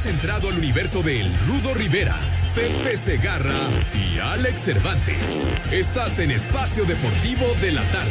[0.00, 2.18] Has entrado al universo de El Rudo Rivera,
[2.54, 5.14] Pepe Segarra y Alex Cervantes.
[5.70, 8.10] Estás en Espacio Deportivo de la Tarde.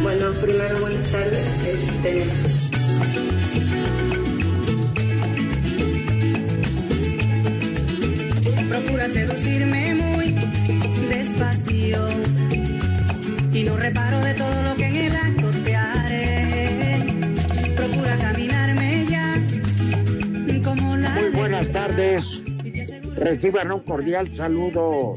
[0.00, 1.46] Bueno, primero buenas tardes.
[1.66, 2.59] Este,
[9.12, 10.34] seducirme muy
[11.08, 12.08] despacio
[13.52, 17.06] y no reparo de todo lo que en el acto te haré.
[17.76, 19.34] Procura caminarme ya
[20.62, 22.44] como la Muy buenas tardes.
[23.16, 25.16] Reciban un cordial saludo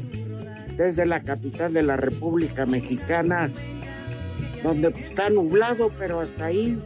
[0.76, 3.48] desde la capital de la República Mexicana,
[4.64, 6.76] donde está nublado, pero hasta ahí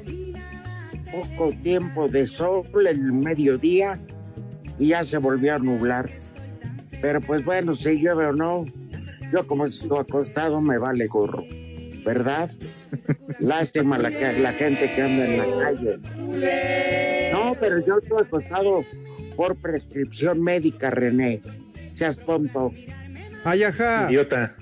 [1.10, 3.98] poco tiempo de sol, el mediodía,
[4.78, 6.10] y ya se volvió a nublar.
[7.00, 8.66] Pero pues bueno, si llueve o no,
[9.32, 11.44] yo como estoy acostado me vale gorro,
[12.04, 12.50] ¿verdad?
[13.38, 15.98] Lástima la, que- la gente que anda en la calle.
[17.32, 18.84] No, pero yo estoy acostado
[19.36, 21.40] por prescripción médica, René.
[21.94, 22.72] Seas tonto.
[23.44, 24.06] Ay, ajá.
[24.10, 24.56] Idiota.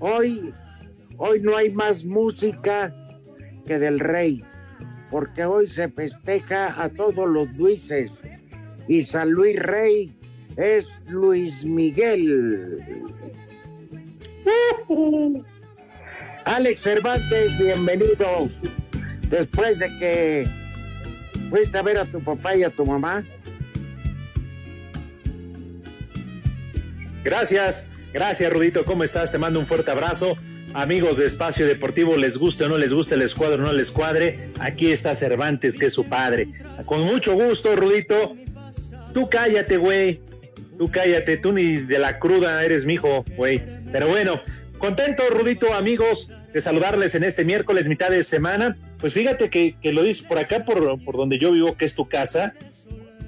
[0.00, 0.52] Hoy,
[1.18, 2.92] hoy no hay más música
[3.66, 4.42] que del rey,
[5.10, 8.10] porque hoy se festeja a todos los Luises.
[8.88, 10.16] Y San Luis Rey
[10.56, 12.78] es Luis Miguel.
[16.44, 18.48] Alex Cervantes, bienvenido.
[19.28, 20.48] Después de que
[21.50, 23.24] fuiste a ver a tu papá y a tu mamá.
[27.24, 29.30] Gracias, gracias Rudito, ¿cómo estás?
[29.30, 30.36] Te mando un fuerte abrazo.
[30.74, 33.90] Amigos de Espacio Deportivo, les guste o no les guste el escuadro o no les
[33.90, 36.48] cuadre, aquí está Cervantes, que es su padre.
[36.86, 38.34] Con mucho gusto, Rudito.
[39.12, 40.22] Tú cállate, güey.
[40.82, 43.62] Tú cállate, tú ni de la cruda eres mi hijo, güey.
[43.92, 44.40] Pero bueno,
[44.78, 48.76] contento, Rudito, amigos, de saludarles en este miércoles, mitad de semana.
[48.98, 51.94] Pues fíjate que, que lo dices por acá, por, por donde yo vivo, que es
[51.94, 52.54] tu casa.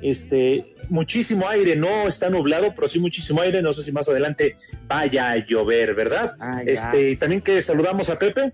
[0.02, 3.62] Este, muchísimo aire, no está nublado, pero sí muchísimo aire.
[3.62, 4.56] No sé si más adelante
[4.88, 6.34] vaya a llover, ¿verdad?
[6.40, 8.52] Ah, este, y también que saludamos a Pepe.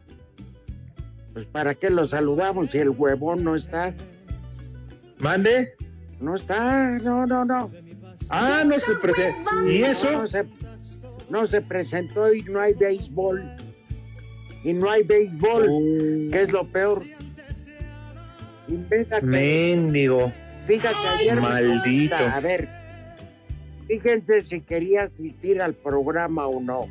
[1.33, 3.95] Pues para qué lo saludamos si el huevón no está.
[5.21, 5.73] Mande.
[6.21, 7.71] No está, no, no, no.
[8.31, 9.51] Ah, no se presenta.
[9.67, 10.13] ¿Y eso?
[10.13, 10.45] No se,
[11.29, 13.57] no se presentó y no hay béisbol.
[14.65, 16.31] Y no hay béisbol, Oh.
[16.31, 17.03] que es lo peor.
[18.69, 20.33] Inventa Mendigo.
[20.67, 22.15] fíjate, ayer maldito.
[22.15, 22.69] A ver,
[23.89, 26.83] fíjense si quería asistir al programa o no.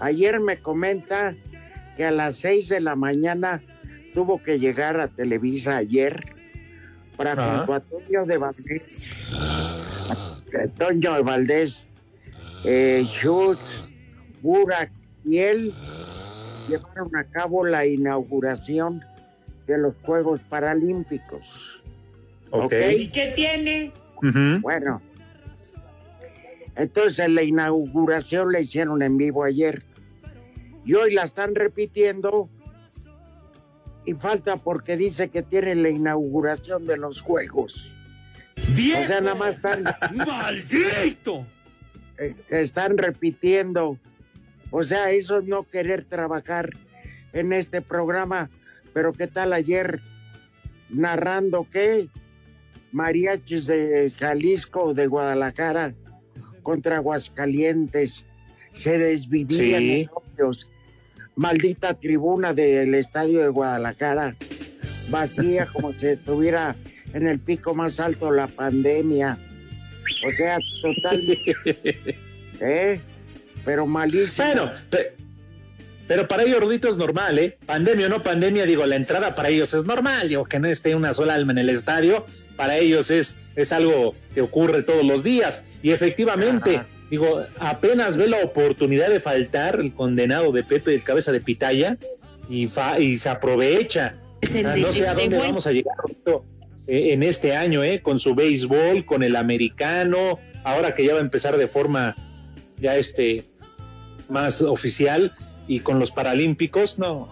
[0.00, 1.34] Ayer me comenta
[1.96, 3.62] que a las seis de la mañana
[4.14, 6.24] tuvo que llegar a Televisa ayer
[7.16, 7.58] para Ajá.
[7.58, 8.82] junto a Toño de Valdés,
[10.76, 11.86] Toño de Valdés,
[12.64, 13.84] eh, Schultz,
[14.42, 14.90] Burak
[15.24, 15.74] y él
[16.68, 19.04] llevaron a cabo la inauguración
[19.66, 21.82] de los Juegos Paralímpicos.
[22.50, 22.64] Ok.
[22.64, 22.70] ¿Ok?
[23.12, 23.92] ¿Qué tiene?
[24.60, 25.02] Bueno,
[26.76, 29.82] entonces la inauguración la hicieron en vivo ayer
[30.84, 32.48] y hoy la están repitiendo
[34.06, 37.93] y falta porque dice que tienen la inauguración de los juegos.
[38.56, 39.84] O sea, nada más están,
[40.14, 41.46] ¡Maldito!
[42.18, 43.98] eh, están repitiendo.
[44.70, 46.70] O sea, eso es no querer trabajar
[47.32, 48.50] en este programa.
[48.92, 50.00] Pero ¿qué tal ayer
[50.88, 52.08] narrando qué?
[52.92, 55.94] Mariachis de Jalisco, de Guadalajara,
[56.62, 58.24] contra Aguascalientes.
[58.72, 60.08] Se desvivían Sí.
[60.12, 60.70] odios.
[61.36, 64.36] Maldita tribuna del estadio de Guadalajara,
[65.10, 66.76] vacía como si estuviera
[67.14, 69.38] en el pico más alto la pandemia.
[70.26, 71.54] O sea, totalmente.
[72.60, 73.00] ¿Eh?
[73.64, 74.32] Pero malísimo.
[74.36, 75.14] Bueno, pe-
[76.06, 77.56] pero para ellos, Rudito, es normal, ¿eh?
[77.64, 80.94] Pandemia o no pandemia, digo, la entrada para ellos es normal, digo, que no esté
[80.94, 82.26] una sola alma en el estadio,
[82.56, 85.62] para ellos es, es algo que ocurre todos los días.
[85.82, 86.86] Y efectivamente, Ajá.
[87.10, 91.96] digo, apenas ve la oportunidad de faltar el condenado de Pepe es cabeza de pitaya
[92.50, 94.14] y, fa- y se aprovecha.
[94.42, 96.44] O sea, no sé a dónde vamos a llegar Rudito,
[96.86, 98.02] eh, en este año, ¿eh?
[98.02, 102.16] Con su béisbol, con el americano, ahora que ya va a empezar de forma
[102.78, 103.44] ya este
[104.28, 105.32] más oficial
[105.66, 107.28] y con los paralímpicos, no.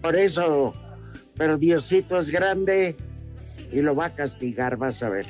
[0.00, 0.74] Por eso,
[1.36, 2.96] pero Diosito es grande
[3.72, 5.26] y lo va a castigar, vas a ver.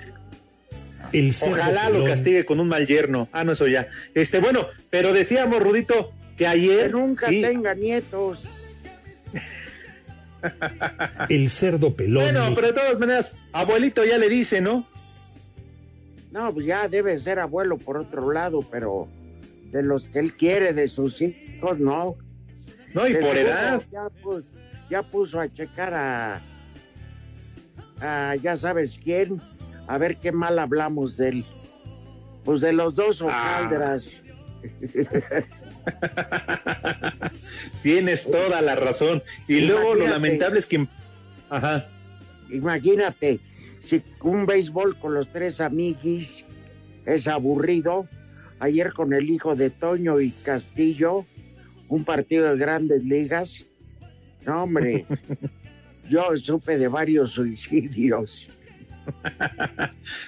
[1.12, 3.28] El Ojalá lo castigue con un mal yerno.
[3.32, 3.88] Ah, no, eso ya.
[4.14, 6.86] Este, bueno, pero decíamos, Rudito, que ayer.
[6.86, 8.48] Que nunca tenga nietos.
[11.28, 12.24] El cerdo pelón.
[12.24, 14.86] Bueno, pero de todas maneras, abuelito ya le dice, ¿no?
[16.30, 19.08] No, pues ya debe ser abuelo por otro lado, pero
[19.72, 22.16] de los que él quiere, de sus hijos, no.
[22.94, 23.82] No, y por edad.
[24.88, 26.40] Ya, puso a checar a,
[28.00, 29.40] a, ya sabes quién,
[29.86, 31.44] a ver qué mal hablamos de él.
[32.44, 34.12] Pues de los dos hojaldras.
[34.12, 34.20] Ah.
[37.82, 39.22] Tienes toda la razón.
[39.48, 40.86] Y luego lo lamentable es que...
[41.48, 41.88] Ajá.
[42.50, 43.40] Imagínate,
[43.80, 46.44] si un béisbol con los tres amiguis
[47.06, 48.08] es aburrido,
[48.58, 51.26] ayer con el hijo de Toño y Castillo,
[51.88, 53.64] un partido de grandes ligas,
[54.46, 55.06] no hombre,
[56.10, 58.48] yo supe de varios suicidios.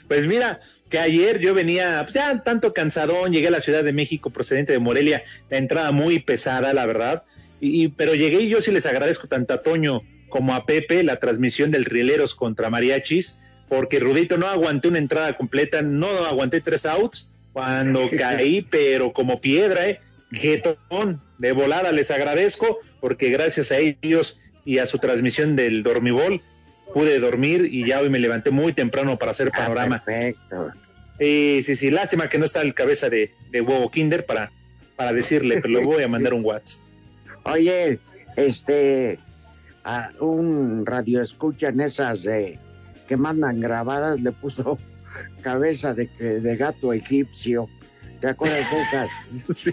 [0.09, 0.61] pues mira,
[0.93, 4.75] que ayer yo venía pues ya tanto cansadón, llegué a la Ciudad de México procedente
[4.75, 7.23] de Morelia, la entrada muy pesada, la verdad,
[7.61, 11.17] y, pero llegué y yo sí les agradezco tanto a Toño como a Pepe la
[11.17, 13.41] transmisión del Rieleros contra Mariachis,
[13.71, 19.41] porque Rudito no aguanté una entrada completa, no aguanté tres outs cuando caí, pero como
[19.41, 19.99] piedra, ¿eh?
[20.31, 26.43] Getón, de volada les agradezco, porque gracias a ellos y a su transmisión del dormibol
[26.93, 30.05] pude dormir y ya hoy me levanté muy temprano para hacer ah, panorama.
[30.05, 30.73] perfecto.
[31.23, 34.51] Sí, sí, lástima que no está el cabeza de, de huevo Kinder para,
[34.97, 36.81] para decirle, pero le voy a mandar un WhatsApp.
[37.45, 37.99] Oye,
[38.37, 39.19] este,
[39.85, 42.59] a un radio escucha en esas de
[43.09, 44.79] que mandan grabadas le puso
[45.43, 47.69] cabeza de, de gato egipcio.
[48.21, 49.11] ¿Te acuerdas de esas?
[49.57, 49.73] Sí,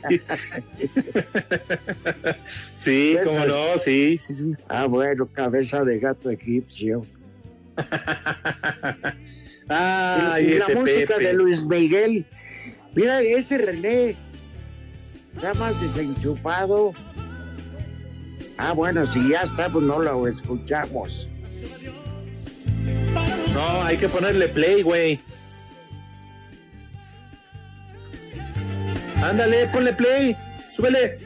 [2.79, 4.53] sí cómo no, sí, sí, sí.
[4.67, 7.05] Ah, bueno, cabeza de gato egipcio.
[9.69, 12.25] Ah, y, la música de Luis Miguel.
[12.95, 14.15] Mira, ese René,
[15.41, 16.93] ya más desenchupado.
[18.57, 21.29] Ah, bueno, si ya está, pues no lo escuchamos.
[23.53, 25.19] No, hay que ponerle play, güey.
[29.23, 30.35] Ándale, ponle play.
[30.75, 31.17] Súbele.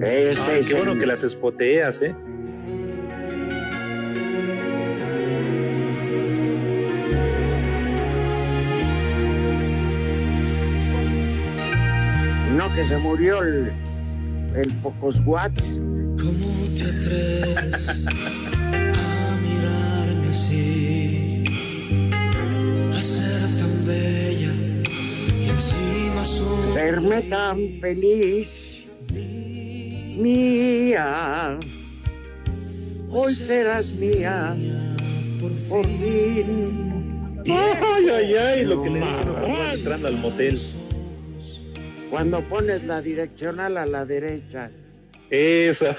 [0.00, 2.14] Ese qué bueno que las espoteas, ¿eh?
[12.74, 13.72] Que se murió el,
[14.56, 15.80] el Pocos Watts.
[16.20, 21.44] ¿Cómo te atreves a mirarme así?
[22.92, 24.52] A ser tan bella
[25.40, 26.72] y encima soy...
[26.74, 28.82] Serme tan feliz,
[30.16, 31.58] mía.
[33.10, 34.56] Hoy serás mía,
[35.40, 36.74] por fin.
[37.46, 39.28] Ay, ay, ay, lo que le dicen
[39.74, 40.58] entrando al motel.
[42.14, 44.70] Cuando pones la direccional a la derecha.
[45.30, 45.96] Eso.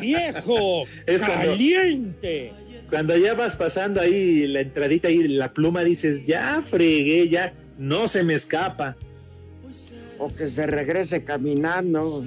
[0.00, 0.84] ¡Viejo!
[1.06, 2.54] Es ¡Caliente!
[2.88, 8.08] Cuando, ya vas pasando ahí la entradita y la pluma dices, ya fregué, ya no
[8.08, 8.96] se me escapa.
[10.18, 12.26] O que se regrese caminando.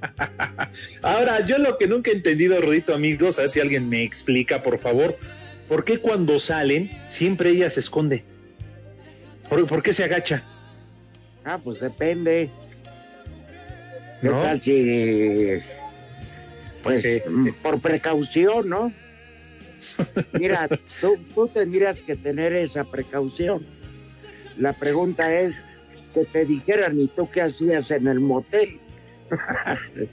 [1.02, 4.62] Ahora, yo lo que nunca he entendido, Rodito, amigos, a ver si alguien me explica,
[4.62, 5.14] por favor,
[5.68, 8.24] ¿por qué cuando salen siempre ella se esconde?
[9.50, 10.42] ¿Por, qué se agacha?
[11.44, 12.50] Ah, pues depende.
[14.20, 15.60] ¿Qué tal si,
[16.82, 17.22] pues,
[17.62, 18.92] por precaución, ¿no?
[20.32, 20.68] Mira,
[21.00, 23.66] tú, tú tendrías que tener esa precaución.
[24.58, 25.80] La pregunta es
[26.14, 28.78] que te dijeran, ¿y tú qué hacías en el motel?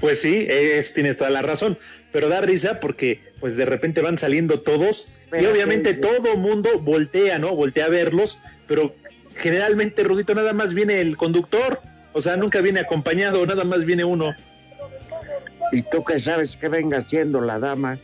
[0.00, 1.78] Pues sí, es, tienes toda la razón,
[2.12, 7.38] pero da risa porque pues de repente van saliendo todos y obviamente todo mundo voltea,
[7.38, 7.56] ¿no?
[7.56, 8.94] Voltea a verlos, pero
[9.36, 11.80] generalmente, Rudito, nada más viene el conductor,
[12.12, 14.32] o sea, nunca viene acompañado, nada más viene uno.
[15.72, 17.98] ¿Y tú qué sabes que venga siendo la dama?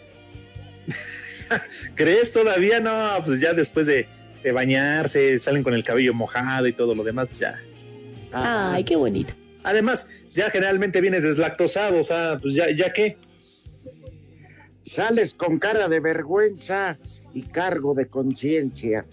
[1.95, 2.81] ¿Crees todavía?
[2.81, 4.09] No, pues ya después de,
[4.53, 7.55] bañarse, salen con el cabello mojado y todo lo demás, pues ya.
[8.33, 9.35] Ay, qué bonito.
[9.63, 13.19] Además, ya generalmente vienes deslactosado, o sea, pues ya, ya qué.
[14.87, 16.99] Sales con cara de vergüenza
[17.35, 19.05] y cargo de conciencia.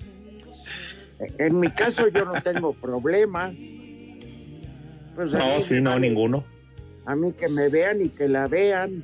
[1.20, 3.52] En mi caso yo no tengo problema.
[5.16, 6.44] Pues no, sí, no, ninguno.
[7.06, 9.04] A mí que me vean y que la vean.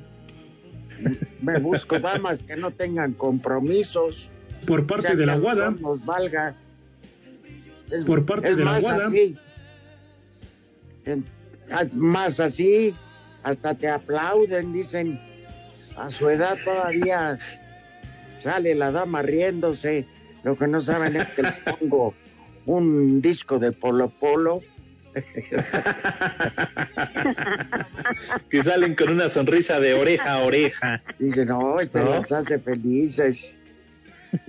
[1.42, 4.30] me busco damas que no tengan compromisos.
[4.66, 5.70] Por parte de la Guada.
[5.70, 6.54] Nos valga.
[8.06, 9.06] por parte de la Guada.
[9.06, 9.36] Así,
[11.92, 12.94] más así,
[13.42, 15.20] hasta te aplauden, dicen,
[15.96, 17.38] a su edad todavía
[18.42, 20.06] sale la dama riéndose.
[20.44, 22.14] Lo que no saben es que le pongo
[22.66, 24.60] un disco de Polo Polo.
[28.50, 31.02] que salen con una sonrisa de oreja a oreja.
[31.18, 33.54] Dicen, no, este los hace felices.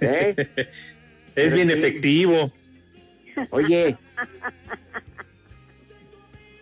[0.02, 0.36] ¿Eh?
[1.36, 2.50] Es bien efectivo.
[3.52, 3.98] Oye,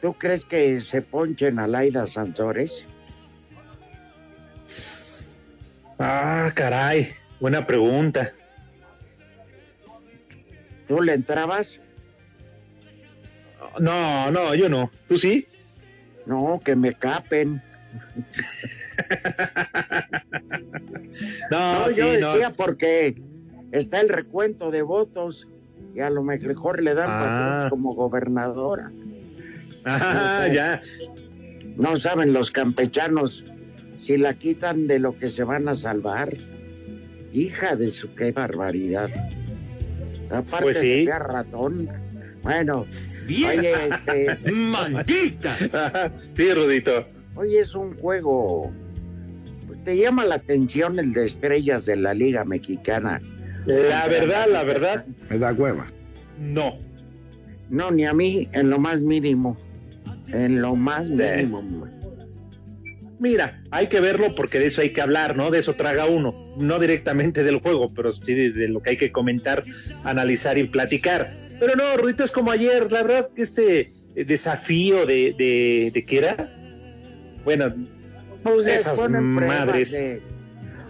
[0.02, 2.88] ¿tú crees que se ponchen a Laida Sansores?
[6.00, 8.34] Ah, caray, buena pregunta.
[10.94, 11.82] ¿Tú le entrabas?
[13.80, 14.92] No, no, yo no.
[15.08, 15.48] ¿Tú sí?
[16.28, 17.64] No, que me capen.
[21.50, 23.20] no, yo decía porque
[23.72, 25.48] está el recuento de votos
[25.96, 27.68] y a lo mejor le dan ah.
[27.72, 28.92] como gobernadora.
[29.86, 30.80] Ah, ya.
[31.76, 33.46] No saben los campechanos
[33.98, 36.38] si la quitan de lo que se van a salvar.
[37.32, 39.10] Hija de su qué barbaridad.
[40.34, 41.06] Aparte pues sí.
[41.06, 41.90] de ratón.
[42.42, 42.86] Bueno,
[43.28, 44.52] oye, este.
[44.52, 45.54] ¡Maldita!
[46.34, 47.08] sí, Rudito.
[47.36, 48.72] Oye, es un juego.
[49.86, 53.22] ¿Te llama la atención el de estrellas de la Liga Mexicana?
[53.66, 55.06] La verdad, la verdad.
[55.30, 55.88] Me da hueva.
[56.40, 56.80] No.
[57.70, 59.58] No, ni a mí, en lo más mínimo.
[60.28, 61.64] En lo más mínimo.
[63.20, 65.52] Mira, hay que verlo porque de eso hay que hablar, ¿no?
[65.52, 66.54] De eso traga uno.
[66.58, 69.64] No directamente del juego, pero sí de, lo que hay que comentar,
[70.04, 71.34] analizar y platicar.
[71.60, 72.92] Pero no, Rudito, es como ayer.
[72.92, 76.36] La verdad que este eh, desafío de, de, de ¿qué era?
[77.46, 77.74] Bueno,
[78.44, 79.98] pues esas madres.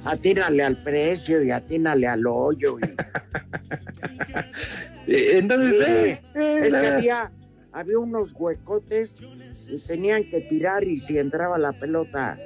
[0.06, 2.78] atínale al precio y atínale al hoyo.
[5.06, 7.30] Eh, entonces, eh, es que había
[7.74, 9.16] había unos huecotes
[9.68, 12.38] y tenían que tirar y si entraba la pelota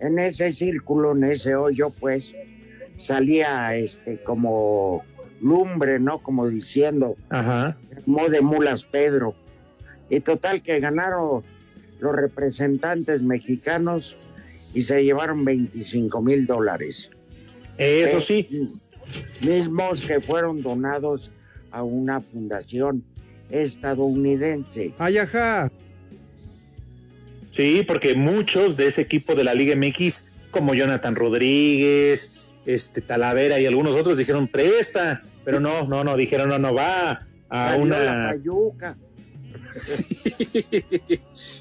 [0.00, 2.34] en ese círculo, en ese hoyo, pues
[2.98, 5.04] salía este como
[5.40, 6.20] lumbre, ¿no?
[6.22, 7.76] Como diciendo, Ajá.
[8.06, 9.34] mo de mulas Pedro.
[10.08, 11.42] Y total que ganaron
[12.00, 14.16] los representantes mexicanos
[14.72, 17.10] y se llevaron 25 mil dólares.
[17.76, 18.48] Eso sí.
[19.42, 21.30] Mismos que fueron donados
[21.70, 23.04] a una fundación
[23.50, 24.92] estadounidense.
[24.98, 25.70] Ay, ajá.
[27.50, 32.32] Sí, porque muchos de ese equipo de la Liga MX, como Jonathan Rodríguez,
[32.66, 37.22] este Talavera y algunos otros dijeron presta, pero no, no, no, dijeron no, no va
[37.48, 38.34] a una.
[39.76, 40.32] Sí.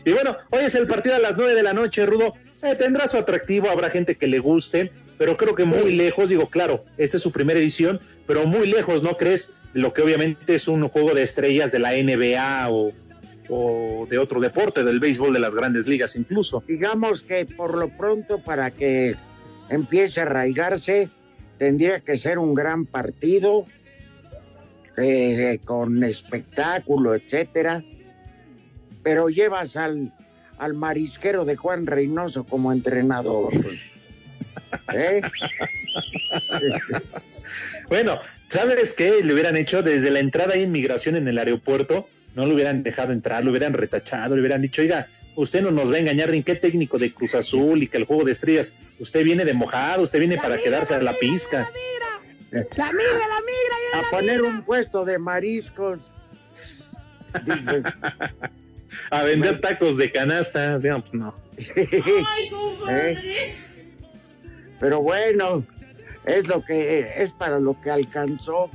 [0.05, 2.35] Y bueno, hoy es el partido a las nueve de la noche, Rudo.
[2.61, 6.47] Eh, tendrá su atractivo, habrá gente que le guste, pero creo que muy lejos, digo,
[6.47, 9.49] claro, esta es su primera edición, pero muy lejos, ¿no crees?
[9.73, 12.93] Lo que obviamente es un juego de estrellas de la NBA o,
[14.09, 16.63] de otro deporte, del béisbol de las grandes ligas incluso.
[16.67, 19.15] Digamos que por lo pronto para que
[19.69, 21.09] empiece a arraigarse
[21.57, 23.65] tendría que ser un gran partido
[24.97, 27.83] eh, con espectáculo, etcétera.
[29.03, 30.13] Pero llevas al,
[30.57, 33.51] al marisquero de Juan Reynoso como entrenador.
[34.93, 35.21] ¿Eh?
[37.89, 38.19] bueno,
[38.49, 39.23] ¿sabes qué?
[39.23, 43.13] Le hubieran hecho desde la entrada de inmigración en el aeropuerto, no lo hubieran dejado
[43.13, 46.43] entrar, lo hubieran retachado, le hubieran dicho, oiga, usted no nos va a engañar ni
[46.43, 50.01] qué técnico de Cruz Azul y que el juego de estrellas, usted viene de mojado,
[50.01, 51.69] usted viene para quedarse a la pizca.
[52.51, 54.07] La migra, la migra, la migra.
[54.07, 55.99] a poner un puesto de mariscos.
[59.11, 61.35] a vender tacos de canasta, digamos, no.
[61.75, 62.51] Ay,
[62.89, 63.55] ¿Eh?
[64.83, 65.65] Pero bueno,
[66.25, 68.69] es lo que es para lo que alcanzó.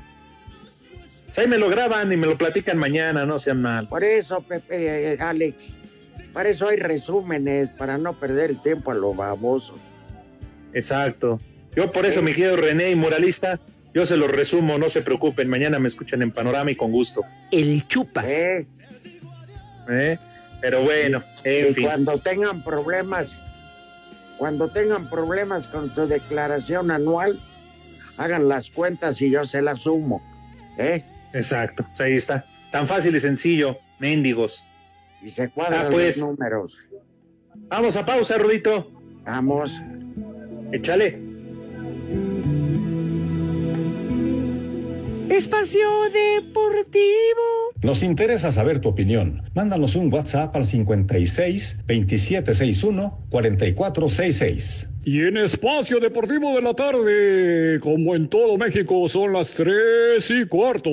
[1.36, 3.88] Ahí me lo graban y me lo platican mañana, no sean mal.
[3.88, 5.56] Por eso, Pepe, eh, Alex,
[6.32, 9.74] para eso hay resúmenes, para no perder el tiempo a lo baboso.
[10.72, 11.40] Exacto.
[11.76, 13.60] Yo por eso, mi querido René y Moralista,
[13.92, 17.20] yo se lo resumo, no se preocupen, mañana me escuchan en Panorama y con gusto.
[17.50, 18.24] El chupas.
[18.26, 18.66] ¿Eh?
[19.90, 20.18] ¿Eh?
[20.62, 23.36] Pero bueno, en y cuando tengan problemas,
[24.38, 27.38] cuando tengan problemas con su declaración anual,
[28.16, 30.23] hagan las cuentas y yo se las sumo.
[30.78, 31.02] ¿eh?
[31.33, 32.47] Exacto, ahí está.
[32.71, 34.64] Tan fácil y sencillo, mendigos.
[35.21, 36.18] Y se cuadran ah, pues.
[36.18, 36.78] los números.
[37.68, 38.90] Vamos a pausa, Rudito.
[39.25, 39.83] Vamos.
[40.73, 41.27] Échale.
[45.30, 46.99] Espacio Deportivo.
[47.82, 49.42] Nos interesa saber tu opinión.
[49.54, 54.88] Mándanos un WhatsApp al 56 2761 4466.
[55.04, 60.47] Y en Espacio Deportivo de la Tarde, como en todo México, son las tres y
[60.47, 60.90] cuarto.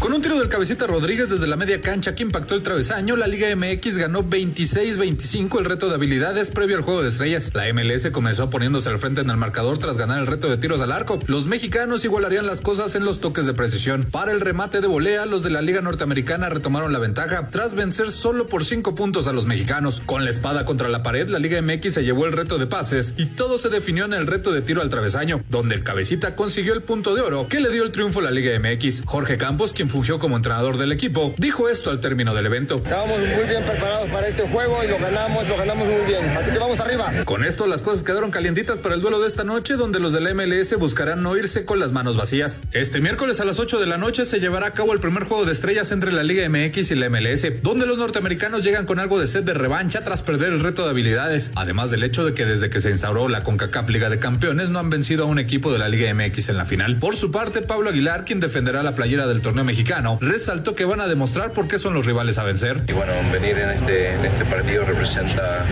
[0.00, 3.26] Con un tiro del cabecita Rodríguez desde la media cancha que impactó el travesaño, la
[3.26, 7.50] Liga MX ganó 26-25 el reto de habilidades previo al juego de estrellas.
[7.52, 10.80] La MLS comenzó poniéndose al frente en el marcador tras ganar el reto de tiros
[10.80, 11.18] al arco.
[11.26, 14.06] Los mexicanos igualarían las cosas en los toques de precisión.
[14.10, 18.10] Para el remate de volea, los de la Liga Norteamericana retomaron la ventaja tras vencer
[18.10, 20.00] solo por 5 puntos a los mexicanos.
[20.06, 23.12] Con la espada contra la pared, la Liga MX se llevó el reto de pases
[23.18, 26.72] y todo se definió en el reto de tiro al travesaño, donde el cabecita consiguió
[26.72, 29.02] el punto de oro que le dio el triunfo a la Liga MX.
[29.04, 32.76] Jorge Campos, quien fungió como entrenador del equipo, dijo esto al término del evento.
[32.76, 36.24] Estábamos muy bien preparados para este juego y lo ganamos, lo ganamos muy bien.
[36.36, 37.12] Así que vamos arriba.
[37.24, 40.34] Con esto las cosas quedaron calientitas para el duelo de esta noche, donde los del
[40.34, 42.60] MLS buscarán no irse con las manos vacías.
[42.72, 45.44] Este miércoles a las 8 de la noche se llevará a cabo el primer juego
[45.44, 49.18] de estrellas entre la Liga MX y la MLS, donde los norteamericanos llegan con algo
[49.18, 52.46] de sed de revancha tras perder el reto de habilidades, además del hecho de que
[52.46, 55.72] desde que se instauró la CONCACAF Liga de Campeones no han vencido a un equipo
[55.72, 56.98] de la Liga MX en la final.
[56.98, 59.79] Por su parte, Pablo Aguilar, quien defenderá la playera del torneo mexicano,
[60.20, 62.82] resaltó que van a demostrar por qué son los rivales a vencer.
[62.88, 65.64] Y bueno, venir en este, en este partido representa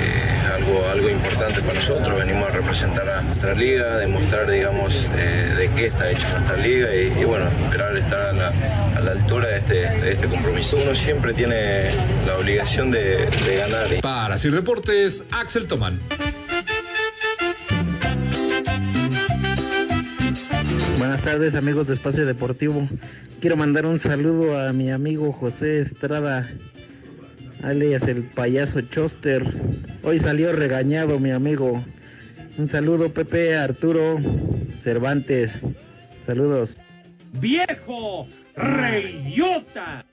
[0.00, 2.18] eh, algo, algo importante para nosotros.
[2.18, 6.94] Venimos a representar a nuestra liga, demostrar, digamos, eh, de qué está hecha nuestra liga
[6.94, 8.52] y, y bueno, esperar estar a la,
[8.96, 10.76] a la altura de este, de este, compromiso.
[10.82, 11.90] Uno siempre tiene
[12.26, 14.00] la obligación de, de ganar.
[14.02, 15.98] Para Sir Deportes, Axel Tomán.
[20.98, 22.88] Buenas tardes amigos de Espacio Deportivo.
[23.40, 26.48] Quiero mandar un saludo a mi amigo José Estrada,
[27.62, 29.44] alias el payaso Choster.
[30.02, 31.84] Hoy salió regañado mi amigo.
[32.56, 34.18] Un saludo Pepe, Arturo,
[34.80, 35.60] Cervantes.
[36.24, 36.78] Saludos.
[37.40, 38.26] ¡Viejo!
[38.56, 40.06] ¡Reyota!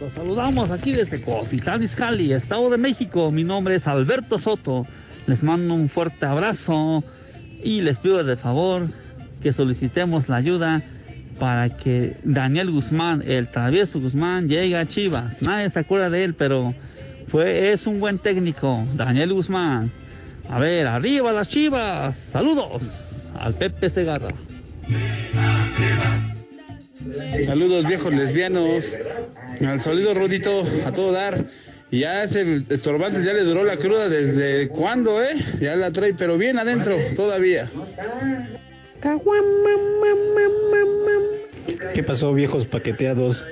[0.00, 3.32] Los saludamos aquí desde Cotitlán Izcalli, Estado de México.
[3.32, 4.86] Mi nombre es Alberto Soto.
[5.26, 7.02] Les mando un fuerte abrazo
[7.64, 8.86] y les pido de favor
[9.40, 10.82] que solicitemos la ayuda
[11.38, 15.40] para que Daniel Guzmán, el travieso Guzmán, llegue a Chivas.
[15.42, 16.74] Nadie se acuerda de él, pero
[17.28, 19.90] fue, es un buen técnico, Daniel Guzmán.
[20.50, 22.16] A ver, arriba las Chivas.
[22.16, 24.34] Saludos al Pepe Segarra.
[27.44, 28.98] Saludos viejos lesbianos.
[29.66, 31.44] Al sólido Rudito, a todo dar.
[31.90, 35.34] Ya ese estorbantes ya le duró la cruda desde cuándo, ¿eh?
[35.60, 37.68] Ya la trae, pero bien adentro, todavía.
[41.94, 43.46] ¿Qué pasó, viejos paqueteados?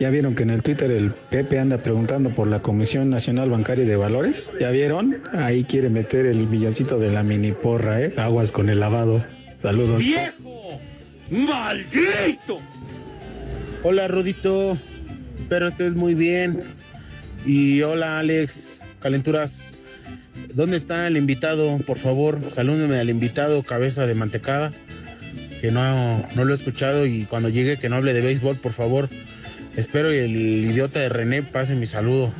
[0.00, 3.84] ¿Ya vieron que en el Twitter el Pepe anda preguntando por la Comisión Nacional Bancaria
[3.84, 4.52] de Valores?
[4.60, 5.16] ¿Ya vieron?
[5.32, 8.12] Ahí quiere meter el milloncito de la mini porra, ¿eh?
[8.16, 9.24] Aguas con el lavado.
[9.62, 9.98] Saludos.
[9.98, 10.80] ¡Viejo!
[11.30, 12.58] ¡Maldito!
[13.82, 14.76] Hola, Rudito.
[15.38, 16.60] Espero estés muy bien.
[17.44, 18.80] Y hola, Alex.
[19.00, 19.72] Calenturas.
[20.54, 21.78] ¿Dónde está el invitado?
[21.78, 24.72] Por favor, salúdeme al invitado, cabeza de mantecada.
[25.60, 28.72] Que no, no lo he escuchado y cuando llegue que no hable de béisbol, por
[28.72, 29.08] favor.
[29.76, 32.32] Espero y el idiota de René pase mi saludo.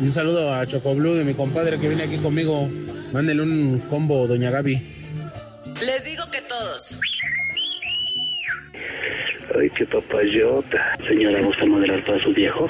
[0.00, 2.68] Un saludo a Chocoblu de mi compadre que viene aquí conmigo.
[3.12, 4.80] Mándele un combo, doña Gaby.
[5.84, 6.98] Les digo que todos.
[9.58, 10.98] Ay, qué papayota.
[11.08, 12.68] Señora, ¿gusta moderar para su viejo?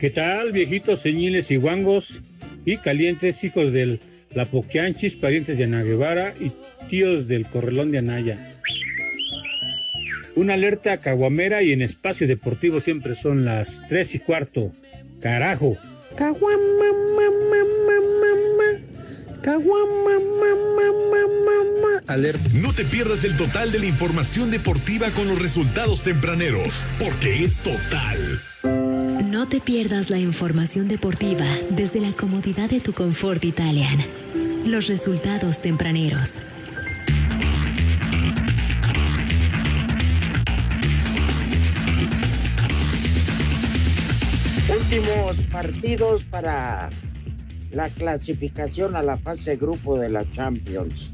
[0.00, 2.20] ¿Qué tal, viejitos señiles y guangos
[2.64, 4.00] y calientes hijos del
[4.34, 6.52] Lapoquianchis, parientes de Ana Guevara y
[6.88, 8.54] tíos del Correlón de Anaya?
[10.36, 14.72] Una alerta caguamera y en espacio deportivo siempre son las tres y cuarto.
[15.20, 15.76] Carajo.
[22.54, 27.58] No te pierdas el total de la información deportiva con los resultados tempraneros, porque es
[27.58, 28.18] total.
[29.30, 33.98] No te pierdas la información deportiva desde la comodidad de tu confort Italian.
[34.66, 36.34] Los resultados tempraneros.
[44.68, 46.88] Últimos partidos para
[47.70, 51.08] la clasificación a la fase grupo de la Champions.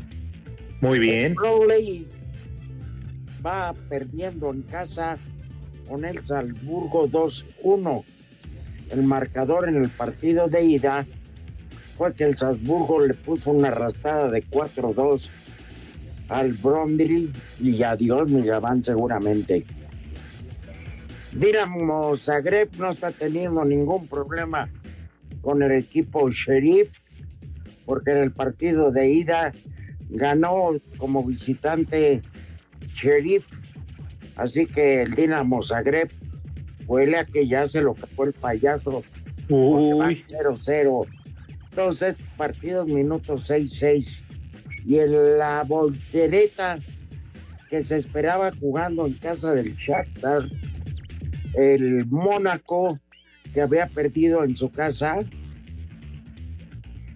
[0.80, 1.34] Muy bien.
[1.34, 2.08] Crowley
[3.44, 5.18] va perdiendo en casa
[5.88, 8.04] con el Salzburgo 2-1.
[8.90, 11.06] El marcador en el partido de ida
[11.96, 15.28] fue que el Salzburgo le puso una arrastrada de 4-2
[16.28, 18.28] al Brondil y adiós
[18.60, 19.64] van seguramente.
[21.32, 24.70] Dinamo Zagreb no está teniendo ningún problema
[25.42, 26.98] con el equipo Sheriff
[27.84, 29.52] porque en el partido de ida
[30.08, 32.22] ganó como visitante
[32.94, 33.44] Sheriff
[34.36, 36.10] Así que el Dinamo Zagreb
[36.86, 39.02] huele a que ya se lo cagó el payaso
[39.48, 40.24] Uy.
[40.28, 41.06] 0-0.
[41.70, 44.22] Entonces, partidos minutos 6-6.
[44.86, 46.78] Y en la voltereta
[47.70, 50.42] que se esperaba jugando en casa del Shakhtar,
[51.54, 52.98] el Mónaco
[53.52, 55.24] que había perdido en su casa,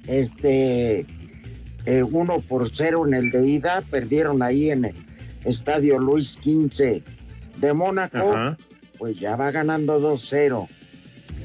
[0.06, 1.06] este,
[1.84, 4.94] eh, uno por cero en el de ida, perdieron ahí en el
[5.44, 7.02] estadio Luis XV
[7.56, 8.56] de Mónaco, Ajá.
[8.98, 10.68] pues ya va ganando 2-0.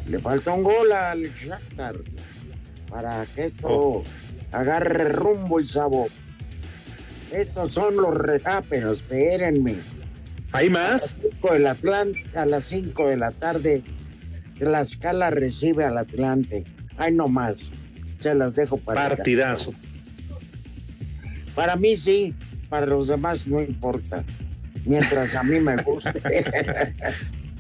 [0.10, 1.96] Le falta un gol al Shakhtar
[2.90, 4.04] para que esto
[4.52, 6.10] agarre rumbo y sabor.
[7.32, 8.42] Estos son los re...
[8.70, 9.76] Pero espérenme.
[10.52, 11.18] ¿Hay más?
[12.36, 13.84] A las 5 de la tarde.
[14.58, 16.64] Tlaxcala recibe al Atlante.
[16.98, 17.72] Ay, no más.
[18.22, 19.10] Se las dejo para.
[19.10, 19.74] Partidazo.
[21.56, 22.34] Para mí sí,
[22.69, 24.23] para los demás no importa.
[24.86, 26.13] Mientras a mí me guste.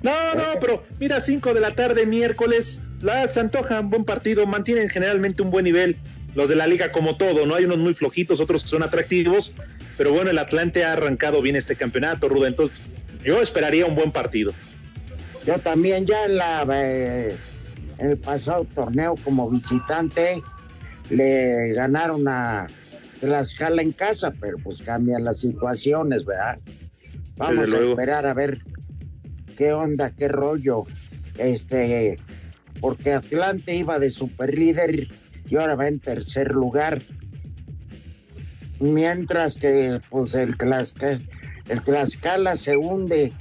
[0.03, 4.45] No, no, pero mira, 5 de la tarde, miércoles, la se antoja un buen partido,
[4.45, 5.97] mantienen generalmente un buen nivel.
[6.35, 7.55] Los de la liga como todo, ¿no?
[7.55, 9.53] Hay unos muy flojitos, otros que son atractivos,
[9.97, 12.77] pero bueno, el Atlante ha arrancado bien este campeonato, Ruda, entonces
[13.23, 14.53] yo esperaría un buen partido.
[15.47, 17.35] Yo también ya en, la, eh,
[17.97, 20.41] en el pasado torneo como visitante
[21.09, 22.67] le ganaron a
[23.19, 26.59] Tlaxcala en casa, pero pues cambian las situaciones, ¿verdad?
[27.37, 28.59] Vamos a esperar a ver
[29.57, 30.83] qué onda, qué rollo.
[31.37, 32.15] Este,
[32.79, 35.07] porque Atlante iba de superlíder
[35.49, 37.01] y ahora va en tercer lugar.
[38.79, 41.21] Mientras que pues el Tlaxcala,
[41.69, 43.33] el Tlaxcala se hunde,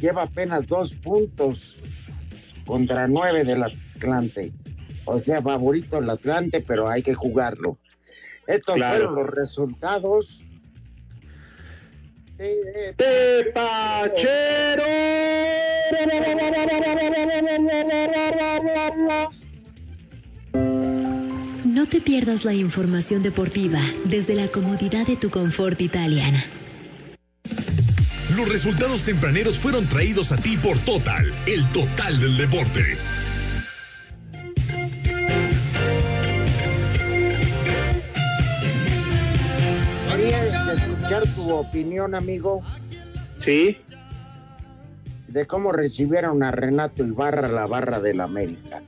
[0.00, 1.80] lleva apenas dos puntos
[2.66, 4.52] contra nueve del Atlante.
[5.04, 7.78] O sea, favorito el Atlante, pero hay que jugarlo.
[8.46, 9.08] Estos Claro.
[9.08, 10.40] fueron los resultados.
[21.64, 26.44] No te pierdas la información deportiva desde la comodidad de tu confort italiana.
[28.36, 32.82] Los resultados tempraneros fueron traídos a ti por Total, el total del deporte.
[41.44, 42.62] Tu opinión, amigo.
[43.40, 43.78] Sí.
[45.28, 48.82] De cómo recibieron a Renato Ibarra la barra del América.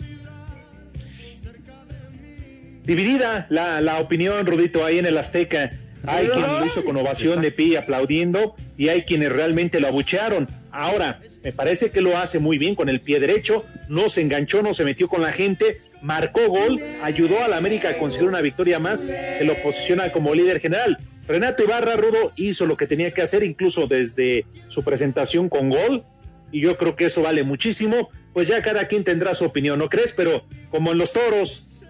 [2.85, 5.71] Dividida la, la opinión, Rudito, ahí en el Azteca.
[6.07, 10.47] Hay quien lo hizo con ovación de pie aplaudiendo y hay quienes realmente lo abuchearon.
[10.71, 14.61] Ahora, me parece que lo hace muy bien con el pie derecho, no se enganchó,
[14.62, 18.43] no se metió con la gente, marcó gol, ayudó a la América a conseguir una
[18.43, 20.99] victoria más que lo posiciona como líder general.
[21.27, 26.05] Renato Ibarra Rudo hizo lo que tenía que hacer, incluso desde su presentación con gol,
[26.53, 28.11] y yo creo que eso vale muchísimo.
[28.33, 30.13] Pues ya cada quien tendrá su opinión, ¿no crees?
[30.13, 31.83] Pero como en los toros,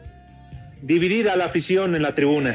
[0.83, 2.55] dividida la afición en la tribuna.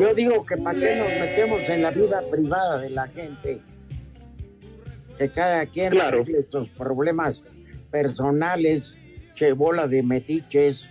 [0.00, 3.60] Yo digo que para qué nos metemos en la vida privada de la gente.
[5.16, 6.24] Que cada quien Claro.
[6.48, 7.44] sus problemas
[7.92, 8.96] personales,
[9.36, 10.88] che bola de metiches,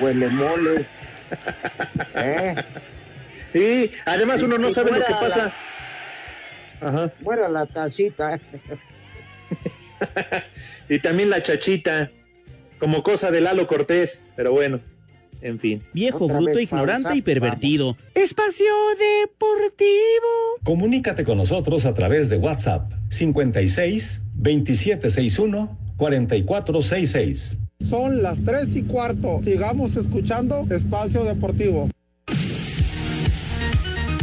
[0.00, 0.90] huele moles.
[2.14, 2.54] ¿Eh?
[3.56, 5.52] Y además uno no Y sabe lo que pasa.
[6.80, 7.12] Ajá.
[7.20, 8.38] Muera la tacita.
[10.88, 12.10] Y también la chachita,
[12.78, 14.80] como cosa de Lalo Cortés, pero bueno,
[15.40, 15.82] en fin.
[15.92, 17.96] Viejo, bruto, ignorante y pervertido.
[18.14, 18.72] Espacio
[19.22, 20.60] Deportivo.
[20.64, 27.56] Comunícate con nosotros a través de WhatsApp 56 2761 4466.
[27.88, 29.40] Son las tres y cuarto.
[29.40, 31.88] Sigamos escuchando Espacio Deportivo.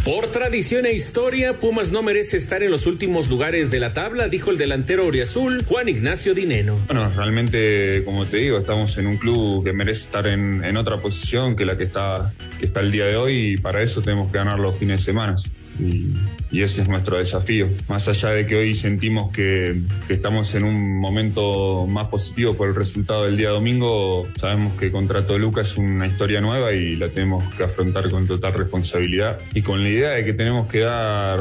[0.03, 4.27] Por tradición e historia, Pumas no merece estar en los últimos lugares de la tabla,
[4.27, 6.77] dijo el delantero Oriazul, Juan Ignacio Dineno.
[6.87, 10.97] Bueno, realmente, como te digo, estamos en un club que merece estar en, en otra
[10.97, 14.29] posición que la que está, que está el día de hoy y para eso tenemos
[14.29, 15.35] que ganar los fines de semana.
[15.79, 16.13] Y,
[16.61, 17.67] ese es nuestro desafío.
[17.89, 19.75] Más allá de que hoy sentimos que,
[20.07, 24.91] que estamos en un momento más positivo por el resultado del día domingo, sabemos que
[24.91, 29.63] contra Toluca es una historia nueva y la tenemos que afrontar con total responsabilidad y
[29.63, 31.39] con la idea de que tenemos que dar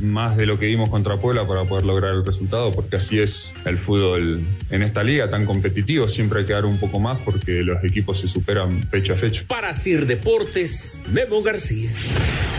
[0.00, 3.52] más de lo que dimos contra Puebla para poder lograr el resultado, porque así es
[3.64, 6.08] el fútbol en esta liga tan competitivo.
[6.08, 9.42] Siempre hay que dar un poco más porque los equipos se superan fecha a fecha.
[9.46, 11.90] Para Sir Deportes, Memo García.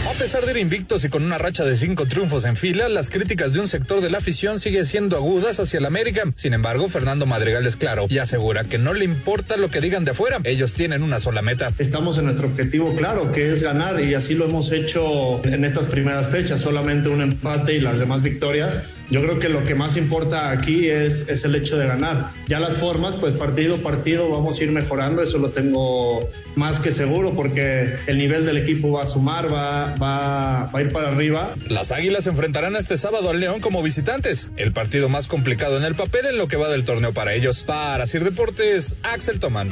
[0.09, 3.09] A pesar de ir invictos y con una racha de cinco triunfos en fila, las
[3.09, 6.23] críticas de un sector de la afición siguen siendo agudas hacia el América.
[6.35, 10.05] Sin embargo, Fernando Madrigal es claro y asegura que no le importa lo que digan
[10.05, 10.39] de afuera.
[10.43, 11.71] Ellos tienen una sola meta.
[11.77, 15.87] Estamos en nuestro objetivo claro, que es ganar y así lo hemos hecho en estas
[15.87, 18.83] primeras fechas, solamente un empate y las demás victorias.
[19.09, 22.29] Yo creo que lo que más importa aquí es, es el hecho de ganar.
[22.47, 26.79] Ya las formas, pues partido a partido vamos a ir mejorando, eso lo tengo más
[26.79, 31.09] que seguro porque el nivel del equipo va a sumar, va, va, a ir para
[31.09, 31.53] arriba.
[31.67, 35.95] Las Águilas enfrentarán este sábado al León como visitantes, el partido más complicado en el
[35.95, 37.63] papel en lo que va del torneo para ellos.
[37.63, 39.69] Para Sir Deportes, Axel Tomán.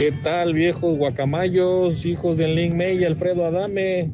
[0.00, 4.08] ¿Qué tal, viejos guacamayos, hijos de Link May y Alfredo Adame?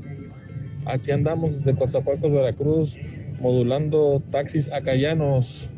[0.85, 2.97] Aquí andamos desde Coatzacoalcos, Veracruz,
[3.41, 5.71] modulando taxis acayanos.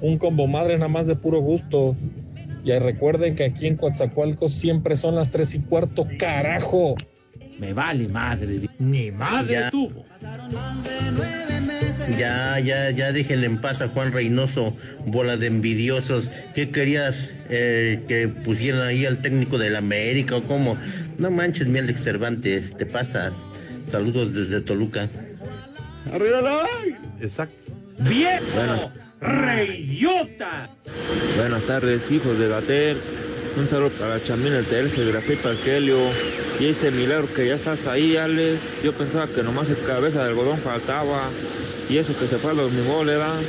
[0.00, 1.94] Un combo madre nada más de puro gusto.
[2.64, 6.96] Y recuerden que aquí en Coatzacoalcos siempre son las tres y cuarto, carajo.
[7.60, 9.70] Me vale madre, ni madre Ya.
[9.70, 10.04] tuvo.
[12.18, 16.30] Ya, ya, ya déjenle en paz a Juan Reynoso, bola de envidiosos.
[16.54, 20.76] ¿Qué querías eh, que pusieran ahí al técnico del América o cómo?
[21.18, 23.46] No manches, mi Alex Cervantes, te pasas.
[23.86, 25.08] Saludos desde Toluca.
[26.12, 26.66] ¡Arriba la
[27.20, 27.72] Exacto.
[27.98, 28.44] ¡Viejo!
[28.54, 28.92] Bueno.
[29.20, 30.68] ¡Reyota!
[31.36, 32.96] Buenas tardes, hijos de Gatel.
[33.56, 35.98] Un saludo para Chamín el Tercio, el Grafito Arquelio.
[36.58, 38.82] Y ese milagro que ya estás ahí, Alex.
[38.82, 41.28] Yo pensaba que nomás el cabeza de algodón faltaba.
[41.88, 43.40] Y eso que se fue a los migoles, ¿verdad?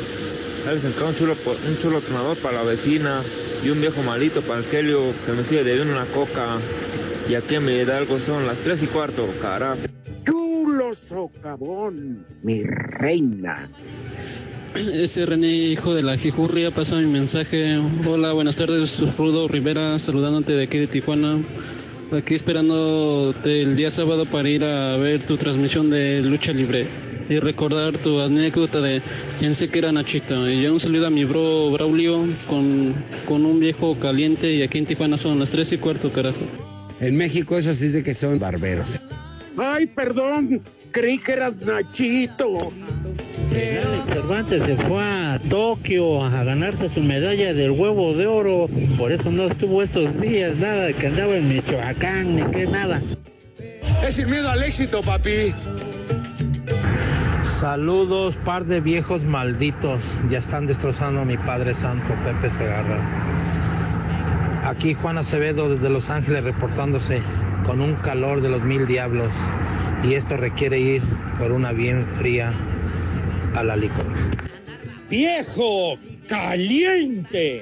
[0.67, 1.35] Alex, acá un chulo,
[1.67, 3.21] un chulo tronador para la vecina.
[3.63, 6.57] Y un viejo malito para Arquelio que me sigue debiendo una coca.
[7.29, 9.79] Y aquí en mi Hidalgo son las 3 y cuarto, carajo.
[10.25, 13.69] Chulo socavón, mi reina.
[14.75, 17.79] Ese René, hijo de la Jijurria, pasa mi mensaje.
[18.07, 21.37] Hola, buenas tardes, Rudo Rivera, saludándote de aquí de Tijuana.
[22.11, 26.87] Aquí esperándote el día sábado para ir a ver tu transmisión de lucha libre
[27.29, 29.01] y recordar tu anécdota de
[29.39, 30.49] pensé que era Nachito.
[30.49, 32.93] Y ya un saludo a mi bro Braulio con,
[33.27, 36.45] con un viejo caliente y aquí en Tijuana son las 3 y cuarto, carajo.
[36.99, 39.01] En México eso sí es de que son barberos.
[39.57, 42.71] Ay, perdón, creí que eras Nachito.
[44.07, 48.67] Cervantes se fue a Tokio a ganarse su medalla del huevo de oro.
[48.97, 53.01] Por eso no estuvo estos días, nada de que andaba en Michoacán, ni que nada.
[54.05, 55.53] Es sin miedo al éxito, papi.
[57.43, 60.01] Saludos, par de viejos malditos.
[60.29, 62.99] Ya están destrozando a mi Padre Santo, Pepe Segarra.
[64.63, 67.21] Aquí Juan Acevedo desde Los Ángeles reportándose
[67.65, 69.33] con un calor de los mil diablos.
[70.03, 71.01] Y esto requiere ir
[71.37, 72.53] por una bien fría
[73.55, 74.05] a la licor.
[75.09, 75.95] ¡Viejo
[76.27, 77.61] caliente!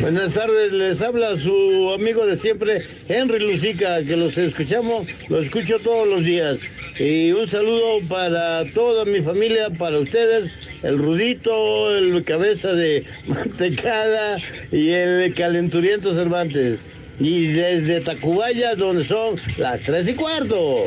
[0.00, 5.78] Buenas tardes, les habla su amigo de siempre, Henry Lucica, que los escuchamos, los escucho
[5.78, 6.58] todos los días.
[6.98, 10.50] Y un saludo para toda mi familia, para ustedes,
[10.82, 14.38] el Rudito, el cabeza de mantecada
[14.72, 16.78] y el calenturiento Cervantes.
[17.18, 20.86] Y desde Tacubaya, donde son las tres y cuarto.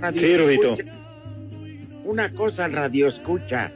[0.00, 0.20] Radio.
[0.20, 0.84] Sí, escucha.
[2.04, 3.72] Una cosa radio escucha.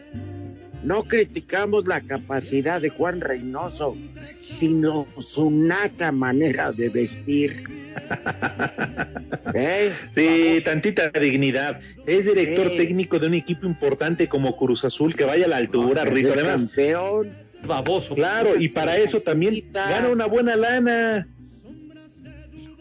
[0.82, 3.96] No criticamos la capacidad de Juan Reynoso,
[4.44, 7.64] sino su nata manera de vestir.
[9.54, 9.92] ¿Eh?
[10.14, 11.80] Sí, tantita dignidad.
[12.06, 12.76] Es director Sí.
[12.78, 16.32] técnico de un equipo importante como Cruz Azul, que vaya a la altura, Es Rito.
[16.32, 17.30] Además, campeón.
[17.64, 18.14] Baboso.
[18.16, 21.28] claro, y para eso también gana una buena lana.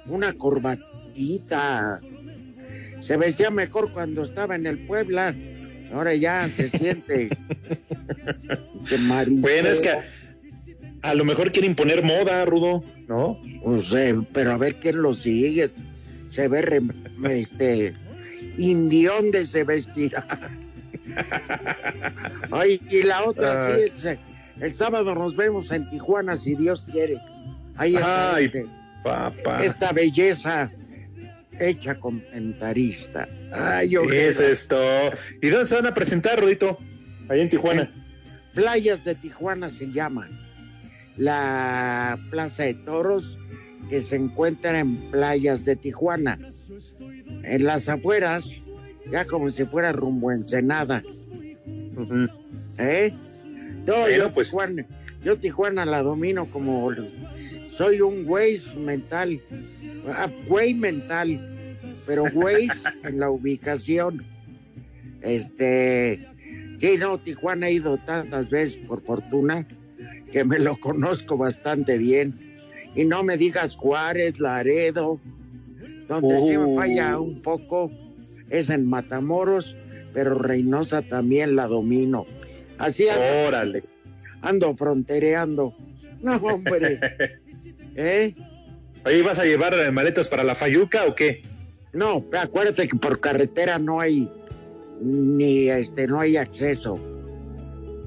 [0.07, 1.99] Una corbatita.
[3.01, 5.33] Se vestía mejor cuando estaba en el Puebla.
[5.93, 7.29] Ahora ya se siente.
[9.29, 10.01] Bueno, es que a,
[11.01, 13.37] a lo mejor quiere imponer moda, Rudo, ¿no?
[13.63, 15.69] Pues, eh, pero a ver quién lo sigue.
[16.31, 16.81] Se ve re-
[17.29, 17.93] este
[18.57, 20.25] indión de se vestirá.
[22.51, 24.17] Ay, y la otra, sí, el,
[24.61, 27.17] el sábado nos vemos en Tijuana, si Dios quiere.
[27.75, 28.65] Ahí está Ay, este-
[29.03, 29.63] papá.
[29.63, 30.71] esta belleza
[31.61, 33.27] hecha comentarista.
[33.51, 35.11] Ay, es todo.
[35.41, 36.77] ¿Y dónde se van a presentar, Rudito?
[37.29, 37.91] Allá en Tijuana.
[38.53, 40.29] Playas de Tijuana se llaman.
[41.17, 43.37] La Plaza de Toros
[43.89, 46.39] que se encuentra en Playas de Tijuana.
[47.43, 48.45] En las afueras,
[49.11, 51.03] ya como si fuera rumbo a Ensenada.
[52.77, 53.13] ¿Eh?
[53.85, 54.49] No, Bueno, yo, pues.
[54.49, 54.85] Tijuana,
[55.23, 56.91] yo Tijuana la domino como
[57.71, 59.41] soy un güey mental,
[60.07, 61.50] ah, güey mental,
[62.05, 62.67] pero güey
[63.03, 64.23] en la ubicación.
[65.21, 66.27] Este,
[66.77, 69.67] sí, no, Tijuana he ido tantas veces por fortuna
[70.31, 72.33] que me lo conozco bastante bien.
[72.95, 75.19] Y no me digas Juárez, Laredo,
[76.07, 77.91] donde sí me falla un poco
[78.51, 79.77] es en Matamoros,
[80.13, 82.25] pero Reynosa también la domino.
[82.77, 83.83] Así ando, Órale.
[84.41, 85.73] ando frontereando.
[86.21, 86.99] No, hombre.
[87.95, 88.35] ¿Eh?
[89.05, 91.41] Oye, ¿vas a llevar maletas para la Fayuca o qué?
[91.93, 94.29] No, acuérdate que por carretera no hay
[95.01, 96.99] ni este no hay acceso.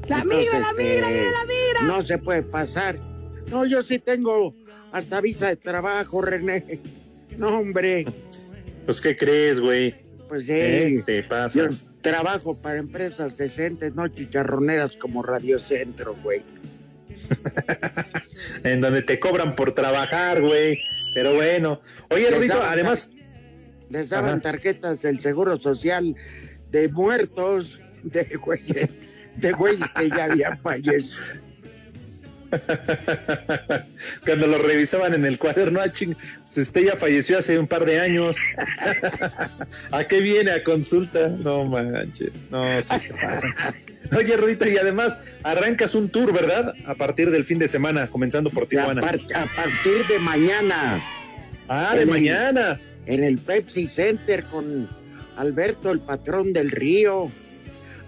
[0.09, 1.81] La Entonces, migra, la migra, este, la migra.
[1.83, 2.99] No se puede pasar.
[3.51, 4.55] No, yo sí tengo
[4.92, 6.81] hasta visa de trabajo, René.
[7.37, 8.07] No, hombre,
[8.87, 9.94] Pues, ¿qué crees, güey?
[10.29, 10.53] pues sí.
[10.55, 11.03] ¿Eh?
[11.05, 11.87] Te Yo pasas.
[12.01, 16.42] trabajo para empresas decentes, no chicharroneras como Radio Centro, güey.
[18.64, 20.79] En donde te cobran por trabajar, güey.
[21.14, 21.81] Pero bueno.
[22.11, 23.11] Oye, Rudito, además,
[23.90, 24.40] Les daban Ajá.
[24.40, 26.14] tarjetas del Seguro Social
[26.70, 28.90] de muertos, de güeyes,
[29.37, 31.42] de güeyes que ya habían fallecido.
[34.25, 37.99] cuando lo revisaban en el cuaderno, ah, pues este ya falleció hace un par de
[38.01, 38.37] años.
[39.90, 41.29] ¿A qué viene a consulta?
[41.29, 43.53] No manches, no, sí se pasan.
[44.16, 46.75] Oye, Rudito, y además arrancas un tour, ¿verdad?
[46.87, 49.01] A partir del fin de semana, comenzando por A, Tijuana.
[49.01, 51.03] par- a partir de mañana,
[51.68, 52.79] Ah, de el- mañana.
[53.07, 54.88] En el Pepsi Center con
[55.37, 57.31] Alberto, el patrón del río.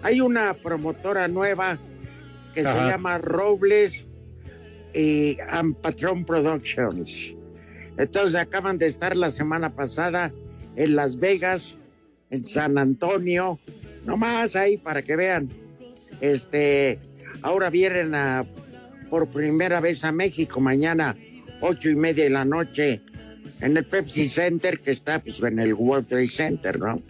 [0.03, 1.77] Hay una promotora nueva
[2.53, 4.05] que se llama Robles
[4.93, 7.33] y and Patron Productions.
[7.97, 10.31] Entonces acaban de estar la semana pasada
[10.75, 11.75] en Las Vegas,
[12.29, 13.59] en San Antonio,
[14.05, 15.49] nomás ahí para que vean.
[16.21, 16.99] Este,
[17.41, 18.45] ahora vienen a
[19.09, 21.15] por primera vez a México mañana,
[21.61, 23.01] ocho y media de la noche,
[23.61, 27.01] en el Pepsi Center, que está pues, en el World Trade Center, ¿no?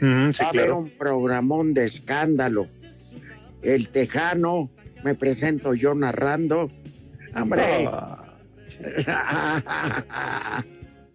[0.00, 0.78] Mm, sí, Va a haber claro.
[0.78, 2.66] un programón de escándalo.
[3.62, 4.70] El Tejano,
[5.02, 6.70] me presento yo narrando.
[7.34, 7.88] Hombre.
[7.88, 8.20] Ah,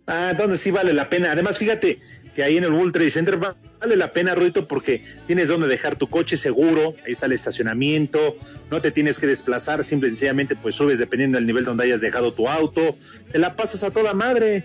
[0.32, 1.32] entonces sí vale la pena.
[1.32, 2.00] Además, fíjate
[2.40, 5.68] que ahí en el World Trade Center va- vale la pena, Ruito, porque tienes donde
[5.68, 8.38] dejar tu coche seguro, ahí está el estacionamiento,
[8.72, 12.00] no te tienes que desplazar, simple y sencillamente pues subes dependiendo del nivel donde hayas
[12.00, 12.96] dejado tu auto,
[13.30, 14.64] te la pasas a toda madre.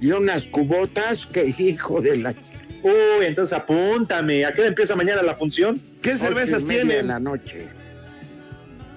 [0.00, 2.34] y unas cubotas que hijo de la
[2.82, 4.44] Uy, entonces apúntame.
[4.44, 5.80] ¿A qué hora empieza mañana la función?
[6.02, 7.06] ¿Qué cervezas de tienen?
[7.06, 7.66] la noche.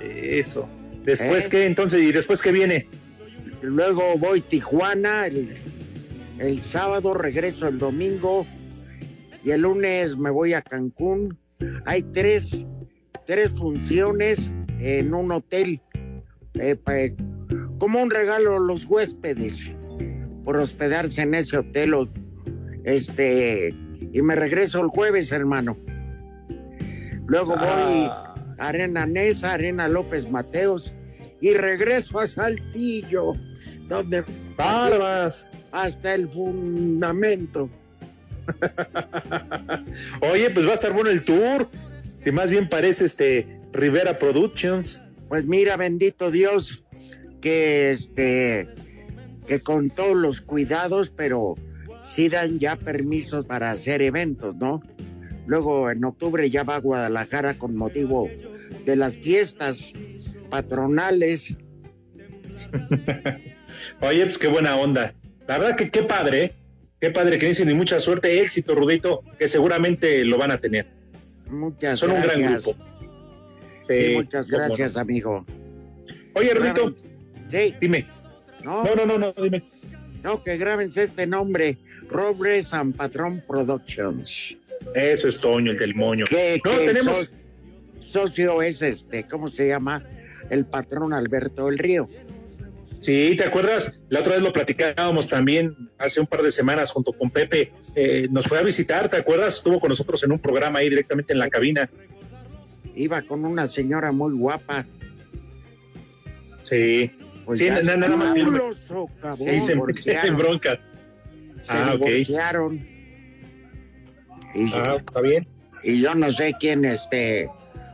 [0.01, 0.67] Eso.
[1.05, 1.49] Después ¿Eh?
[1.51, 2.87] qué, entonces, y después qué viene.
[3.61, 5.55] Luego voy Tijuana, el,
[6.39, 8.45] el sábado regreso el domingo
[9.43, 11.37] y el lunes me voy a Cancún.
[11.85, 12.49] Hay tres,
[13.25, 15.81] tres funciones en un hotel,
[16.55, 16.93] eh, pa-
[17.79, 19.71] como un regalo a los huéspedes
[20.43, 21.93] por hospedarse en ese hotel.
[22.83, 23.75] Este,
[24.13, 25.77] y me regreso el jueves, hermano.
[27.25, 28.35] Luego voy Ah.
[28.57, 30.93] a Arena Nesa, Arena López Mateos
[31.41, 33.33] y regreso a Saltillo,
[33.87, 34.23] donde
[34.55, 35.49] Barbas.
[35.71, 37.69] Hasta el fundamento.
[40.31, 41.69] Oye, pues va a estar bueno el tour.
[42.19, 45.01] Si más bien parece este Rivera Productions.
[45.29, 46.83] Pues mira, bendito Dios,
[47.41, 48.67] que este,
[49.45, 51.55] que con todos los cuidados, pero
[52.09, 54.81] sí dan ya permisos para hacer eventos, ¿no?
[55.45, 58.29] Luego en octubre ya va a Guadalajara con motivo
[58.85, 59.93] de las fiestas
[60.49, 61.55] patronales.
[64.01, 65.13] Oye, pues qué buena onda.
[65.47, 66.53] La verdad que qué padre.
[66.99, 70.87] Qué padre que dicen y mucha suerte, éxito, Rudito, que seguramente lo van a tener.
[71.47, 72.75] Muchas Son un gran grupo.
[73.81, 75.45] Sí, muchas gracias, amigo.
[76.33, 76.93] Oye, Rudito,
[77.49, 78.05] Sí, dime.
[78.63, 79.63] no, No, no, no, no, dime.
[80.23, 81.77] no, que grábense este nombre,
[82.09, 84.57] Robles and Patron Productions.
[84.95, 86.25] Eso es Toño, el del moño.
[86.65, 87.19] No, tenemos.
[87.25, 87.31] so-
[88.01, 90.03] socio es este, ¿cómo se llama?
[90.49, 92.09] El patrón Alberto del Río.
[93.07, 94.01] Sí, ¿te acuerdas?
[94.09, 97.71] La otra vez lo platicábamos también hace un par de semanas junto con Pepe.
[97.95, 99.55] Eh, nos fue a visitar, ¿te acuerdas?
[99.55, 101.89] Estuvo con nosotros en un programa ahí directamente en la cabina.
[102.95, 104.85] Iba con una señora muy guapa.
[106.63, 107.09] Sí.
[107.45, 109.79] Pues sí, nada más Sí, se en
[110.37, 110.83] broncas.
[110.83, 110.89] se
[111.69, 112.07] Ah, ok.
[114.53, 115.47] Y, Ah, está bien.
[115.81, 117.49] y yo no sé quién, este,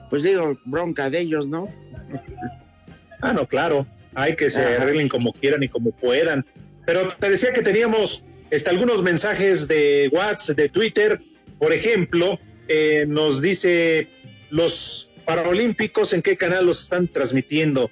[0.10, 1.70] pues digo, bronca de ellos, ¿no?
[3.22, 3.86] Ah, no, claro.
[4.16, 6.46] Hay que se arreglen como quieran y como puedan.
[6.86, 11.22] Pero te decía que teníamos este, algunos mensajes de WhatsApp, de Twitter.
[11.58, 14.08] Por ejemplo, eh, nos dice
[14.50, 17.90] los Paralímpicos, ¿en qué canal los están transmitiendo?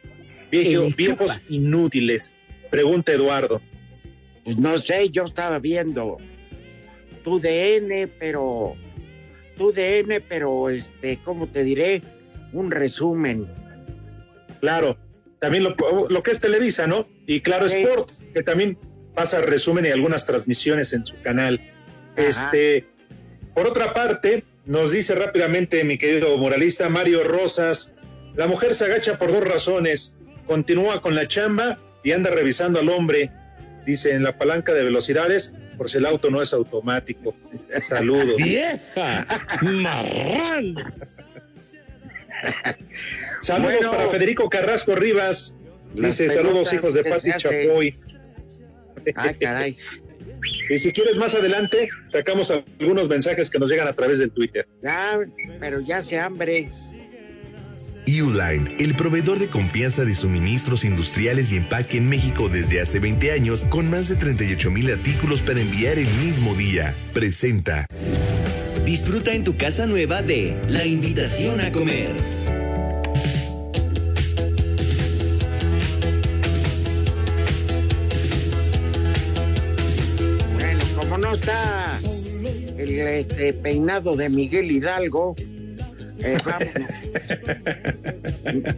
[0.51, 2.33] Viejo, viejos inútiles.
[2.69, 3.61] Pregunta Eduardo.
[4.43, 6.17] Pues no sé, yo estaba viendo
[7.23, 8.75] tu DN, pero
[9.57, 12.01] tu DN, pero este, ¿cómo te diré?
[12.51, 13.47] Un resumen.
[14.59, 14.97] Claro,
[15.41, 15.75] también lo,
[16.07, 17.07] lo que es Televisa, ¿no?
[17.25, 17.65] Y Claro.
[17.65, 18.77] Sport, que también
[19.15, 21.59] pasa resumen y algunas transmisiones en su canal.
[22.13, 22.27] Ajá.
[22.27, 22.85] Este,
[23.55, 27.95] por otra parte, nos dice rápidamente mi querido moralista Mario Rosas,
[28.35, 30.15] la mujer se agacha por dos razones,
[30.45, 33.31] continúa con la chamba y anda revisando al hombre,
[33.83, 37.35] dice en la palanca de velocidades, por si el auto no es automático.
[37.81, 38.37] Saludos.
[38.37, 39.25] ¡Vieja!
[39.63, 40.75] ¡Marrán!
[43.41, 43.91] Saludos Bueno.
[43.91, 45.55] para Federico Carrasco Rivas.
[45.93, 47.67] Dice saludos hijos de que Paz se y hace.
[47.67, 47.95] Chapoy.
[49.15, 49.75] Ah, caray.
[50.69, 54.67] Y si quieres más adelante, sacamos algunos mensajes que nos llegan a través del Twitter.
[54.83, 55.19] Ya,
[55.59, 56.69] pero ya hace hambre.
[58.07, 63.31] Uline, el proveedor de confianza de suministros industriales y empaque en México desde hace 20
[63.31, 67.85] años, con más de 38 mil artículos para enviar el mismo día, presenta.
[68.85, 72.09] Disfruta en tu casa nueva de La Invitación a Comer.
[83.21, 85.35] Este, peinado de Miguel Hidalgo,
[86.19, 86.89] eh, vámonos.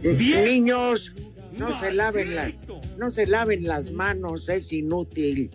[0.02, 1.14] Niños,
[1.58, 2.52] no se laven las,
[2.98, 5.50] no se laven las manos, es inútil.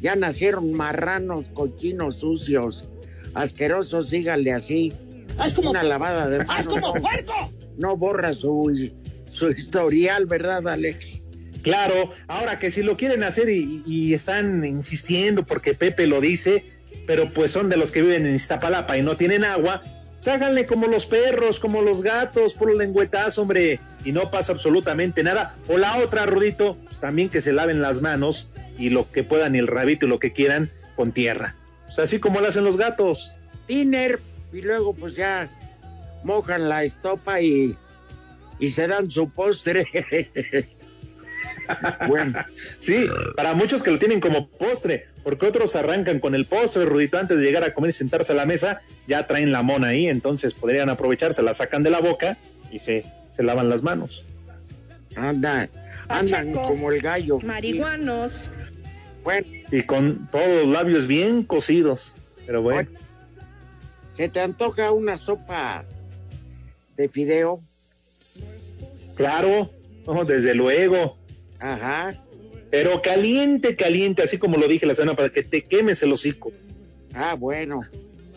[0.00, 2.88] Ya nacieron marranos, cochinos sucios,
[3.34, 4.92] asquerosos, síganle así.
[5.62, 6.66] Una lavada de manos.
[6.66, 7.52] como no- puerco!
[7.78, 8.90] No borra su,
[9.28, 11.20] su historial, ¿verdad, Alex?
[11.62, 16.64] Claro, ahora que si lo quieren hacer y, y están insistiendo porque Pepe lo dice,
[17.06, 19.82] pero pues son de los que viven en Iztapalapa y no tienen agua,
[20.22, 25.22] pues háganle como los perros, como los gatos, por lengüetazo, hombre, y no pasa absolutamente
[25.22, 25.54] nada.
[25.68, 28.48] O la otra, Rudito, pues también que se laven las manos
[28.78, 31.56] y lo que puedan y el rabito y lo que quieran con tierra.
[31.86, 33.32] Pues así como lo hacen los gatos.
[33.66, 34.20] Tiner,
[34.52, 35.50] y luego pues ya
[36.22, 37.76] mojan la estopa y,
[38.58, 39.86] y se dan su postre.
[42.08, 43.06] Bueno, sí,
[43.36, 47.38] para muchos que lo tienen como postre, porque otros arrancan con el postre, Rudito, antes
[47.38, 50.54] de llegar a comer y sentarse a la mesa, ya traen la mona ahí, entonces
[50.54, 52.36] podrían aprovechar, se la sacan de la boca
[52.70, 54.24] y se, se lavan las manos.
[55.16, 55.70] Andan,
[56.08, 57.40] andan Pachecos, como el gallo.
[57.40, 58.50] Marihuanos.
[59.24, 62.14] Bueno, Y con todos los labios bien cocidos,
[62.46, 62.88] pero bueno.
[64.14, 65.84] ¿se te antoja una sopa
[66.96, 67.60] de fideo?
[69.14, 69.70] Claro,
[70.06, 71.16] no, desde luego.
[71.62, 72.14] Ajá.
[72.70, 76.52] Pero caliente, caliente, así como lo dije la semana para que te quemes el hocico.
[77.14, 77.82] Ah, bueno.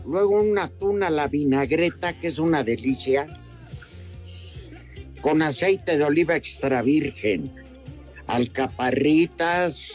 [0.06, 3.28] Luego una tuna a la vinagreta, que es una delicia.
[5.22, 7.52] Con aceite de oliva extra virgen.
[8.28, 9.90] Alcaparritas.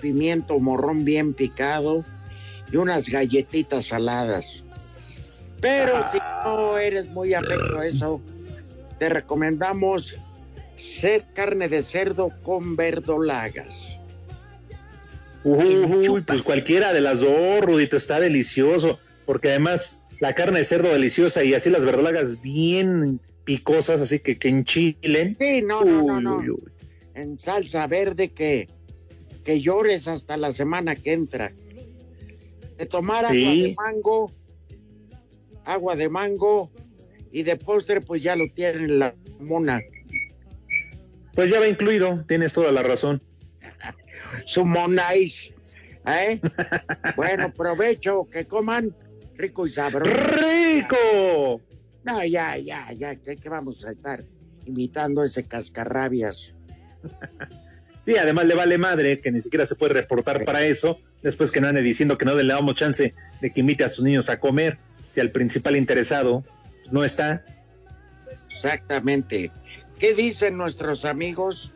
[0.00, 2.04] pimiento morrón bien picado.
[2.70, 4.62] Y unas galletitas saladas.
[5.60, 8.20] Pero si no eres muy afecto a eso,
[8.98, 10.16] te recomendamos
[10.76, 13.98] ser carne de cerdo con verdolagas.
[15.44, 20.88] Uy, pues cualquiera de las dos, Rudito, está delicioso, porque además la carne de cerdo
[20.92, 25.36] deliciosa y así las verdolagas bien picosas, así que que enchilen.
[25.38, 26.36] Sí, no, no, no, Uy, no.
[26.36, 26.62] uy, uy.
[27.14, 28.68] En salsa verde que,
[29.44, 31.50] que llores hasta la semana que entra.
[32.78, 33.62] De tomar agua Sí.
[33.62, 34.32] de mango,
[35.64, 36.70] agua de mango
[37.32, 39.80] y de postre pues ya lo tienen la mona.
[41.34, 43.22] Pues ya va incluido, tienes toda la razón.
[44.44, 45.52] Su monais.
[46.06, 46.40] ¿eh?
[47.16, 48.94] bueno, provecho, que coman
[49.36, 50.10] rico y sabroso.
[50.12, 51.60] ¡Rico!
[52.04, 54.24] No, ya, ya, ya, que, que vamos a estar
[54.66, 56.52] imitando ese cascarrabias.
[58.04, 61.60] Sí, además le vale madre que ni siquiera se puede reportar para eso, después que
[61.60, 64.40] no ande diciendo que no le damos chance de que invite a sus niños a
[64.40, 64.78] comer,
[65.12, 66.42] si al principal interesado
[66.90, 67.44] no está.
[68.50, 69.52] Exactamente.
[70.02, 71.70] ¿Qué dicen nuestros amigos?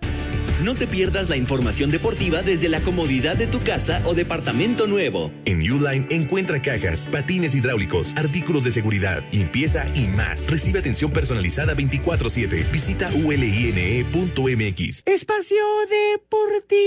[0.60, 5.30] No te pierdas la información deportiva desde la comodidad de tu casa o departamento nuevo.
[5.44, 10.50] En Uline encuentra cajas, patines hidráulicos, artículos de seguridad, limpieza y más.
[10.50, 12.64] Recibe atención personalizada 24/7.
[12.72, 15.04] Visita uline.mx.
[15.06, 16.82] Espacio Deportivo.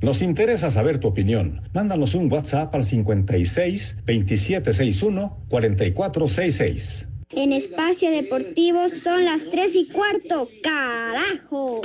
[0.00, 1.68] Nos interesa saber tu opinión.
[1.74, 7.08] Mándanos un WhatsApp al 56 2761 4466.
[7.36, 10.48] En espacio deportivo son las 3 y cuarto.
[10.62, 11.80] ¡Carajo!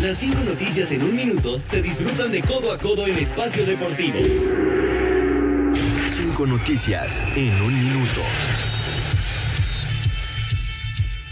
[0.00, 4.18] Las cinco noticias en un minuto se disfrutan de codo a codo en espacio deportivo.
[6.08, 8.20] Cinco noticias en un minuto.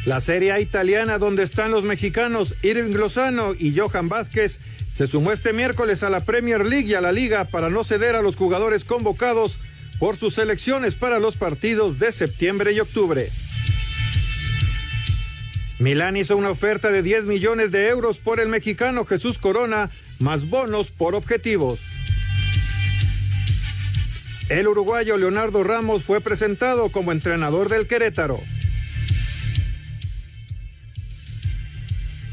[0.05, 4.59] La Serie A italiana, donde están los mexicanos Irving Lozano y Johan Vázquez,
[4.97, 8.17] se sumó este miércoles a la Premier League y a la Liga para no ceder
[8.17, 9.59] a los jugadores convocados
[9.99, 13.29] por sus selecciones para los partidos de septiembre y octubre.
[15.79, 20.49] Milán hizo una oferta de 10 millones de euros por el mexicano Jesús Corona, más
[20.49, 21.81] bonos por objetivos.
[24.49, 28.39] El uruguayo Leonardo Ramos fue presentado como entrenador del Querétaro.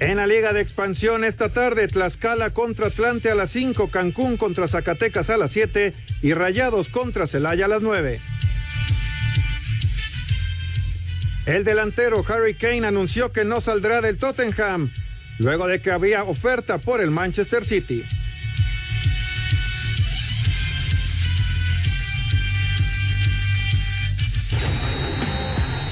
[0.01, 4.67] En la Liga de Expansión esta tarde, Tlaxcala contra Atlante a las 5, Cancún contra
[4.67, 5.93] Zacatecas a las 7
[6.23, 8.19] y Rayados contra Celaya a las 9.
[11.45, 14.89] El delantero Harry Kane anunció que no saldrá del Tottenham
[15.37, 18.03] luego de que había oferta por el Manchester City.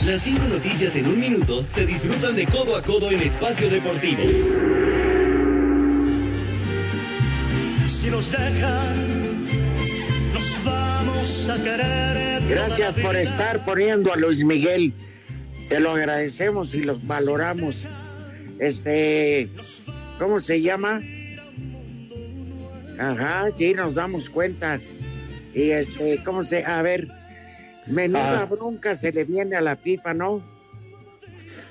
[0.09, 4.23] Las cinco noticias en un minuto se disfrutan de codo a codo en Espacio Deportivo.
[7.85, 9.45] Si nos dejan,
[10.33, 12.41] nos vamos a querer.
[12.49, 14.95] Gracias por estar poniendo a Luis Miguel.
[15.69, 17.85] Te lo agradecemos y los valoramos.
[18.57, 19.51] Este,
[20.17, 21.01] ¿cómo se llama?
[22.97, 24.79] Ajá, sí, nos damos cuenta.
[25.53, 26.65] Y este, ¿cómo se?
[26.65, 27.18] A ver,
[27.89, 28.45] menuda Ah.
[28.45, 30.43] bronca se le viene a la FIFA, ¿no?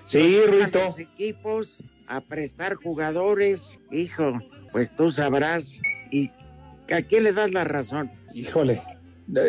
[0.07, 0.79] Sí, Ruito.
[0.87, 4.39] Los equipos a prestar jugadores, hijo,
[4.73, 5.79] pues tú sabrás.
[6.11, 6.31] ¿Y
[6.91, 8.11] a quién le das la razón?
[8.35, 8.83] Híjole.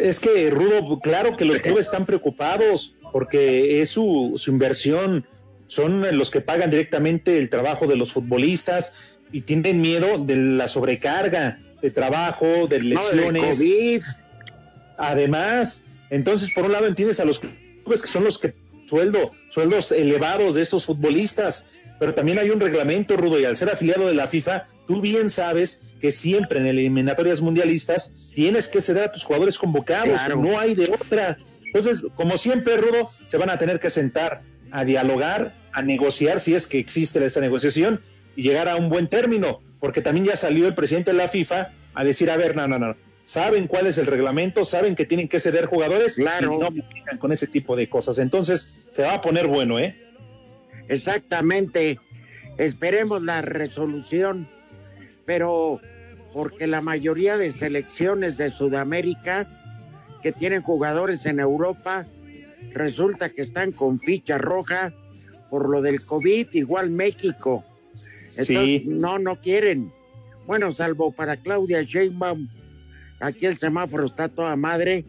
[0.02, 5.26] Es que, Rudo, claro que los clubes están preocupados porque es su, su inversión,
[5.68, 10.68] son los que pagan directamente el trabajo de los futbolistas y tienen miedo de la
[10.68, 13.58] sobrecarga de trabajo, de No, de lesiones.
[13.58, 14.02] COVID.
[14.98, 18.54] Además, entonces, por un lado entiendes a los clubes que son los que
[18.88, 21.66] sueldo, sueldos elevados de estos futbolistas,
[22.00, 25.30] pero también hay un reglamento, Rudo, y al ser afiliado de la FIFA, tú bien
[25.30, 30.38] sabes que siempre en eliminatorias mundialistas tienes que ceder a tus jugadores convocados, Claro.
[30.38, 31.38] no hay de otra.
[31.66, 34.42] Entonces, como siempre, Rudo, se van a tener que sentar
[34.72, 38.02] a dialogar, a negociar si es que existe esta negociación
[38.36, 41.70] y llegar a un buen término, porque también ya salió el presidente de la FIFA
[41.94, 42.96] a decir, a ver, no, no, no,
[43.30, 46.56] saben cuál es el reglamento, saben que tienen que ceder jugadores Claro.
[46.56, 48.18] y no me vengan con ese tipo de cosas.
[48.18, 49.96] Entonces, se va a poner bueno, ¿eh?
[50.88, 52.00] Exactamente.
[52.58, 54.48] Esperemos la resolución,
[55.26, 55.80] pero
[56.34, 59.48] porque la mayoría de selecciones de Sudamérica
[60.24, 62.08] que tienen jugadores en Europa
[62.74, 64.92] resulta que están con ficha roja
[65.52, 67.64] por lo del COVID, igual México.
[68.32, 68.84] Entonces, Sí.
[68.88, 69.92] no, no quieren.
[70.48, 72.48] Bueno, salvo para Claudia Sheinbaum,
[73.20, 75.06] aquí el semáforo está toda madre,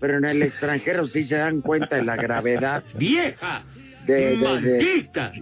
[0.00, 2.82] pero en el extranjero sí se dan cuenta de la gravedad.
[2.94, 3.64] ¡Vieja!
[4.06, 5.32] de- de- de- ¡Maldita!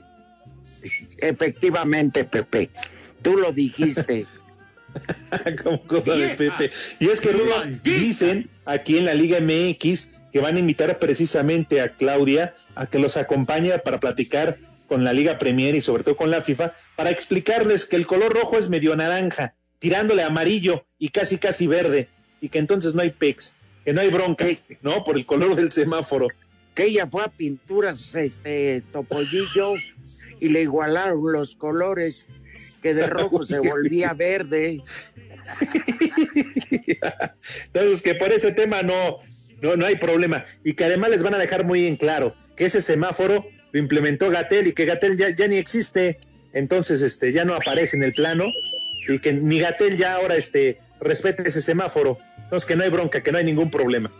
[1.19, 2.71] Efectivamente, Pepe.
[3.23, 4.27] Tú lo dijiste.
[5.63, 6.71] Como cosa de Pepe.
[6.99, 7.55] Y es que Rudo,
[7.85, 12.99] dicen aquí en la Liga MX que van a invitar precisamente a Claudia a que
[12.99, 14.59] los acompañe para platicar
[14.89, 18.33] con la Liga Premier y sobre todo con la FIFA para explicarles que el color
[18.33, 22.09] rojo es medio naranja, tirándole amarillo y casi casi verde
[22.41, 24.47] y que entonces no hay pex, que no hay bronca,
[24.83, 25.03] ¿no?
[25.03, 26.29] Por el color del semáforo.
[26.75, 29.73] Que ella fue a pinturas, este, Topollillo,
[30.39, 32.27] y le igualaron los colores,
[32.83, 34.83] que de rojo se volvía verde.
[37.67, 39.17] Entonces, que por ese tema no,
[39.61, 40.47] no, no hay problema.
[40.63, 44.31] Y que además les van a dejar muy en claro que ese semáforo lo implementó
[44.31, 46.21] Gatel y que Gatel ya, ya ni existe.
[46.53, 48.45] Entonces, este, ya no aparece en el plano
[49.09, 52.19] y que ni Gatel ya ahora este, respete ese semáforo.
[52.45, 54.11] Entonces, que no hay bronca, que no hay ningún problema.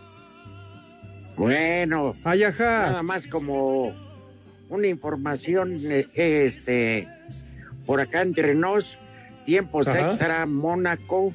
[1.35, 3.93] Bueno, nada más como
[4.69, 7.07] una información, eh, este,
[7.85, 8.97] por acá entre nos,
[9.45, 10.11] tiempos Ajá.
[10.11, 11.33] extra, Mónaco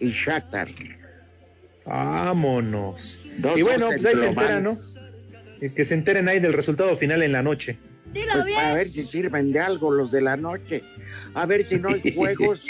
[0.00, 0.68] y Shakhtar.
[1.84, 3.18] Vámonos.
[3.38, 4.44] Dos, y bueno, pues ahí se global.
[4.44, 4.78] enteran, ¿no?
[5.60, 7.78] Y Que se enteren ahí del resultado final en la noche.
[8.12, 10.82] Pues para ver si sirven de algo los de la noche.
[11.38, 12.66] A ver si no hay Juegos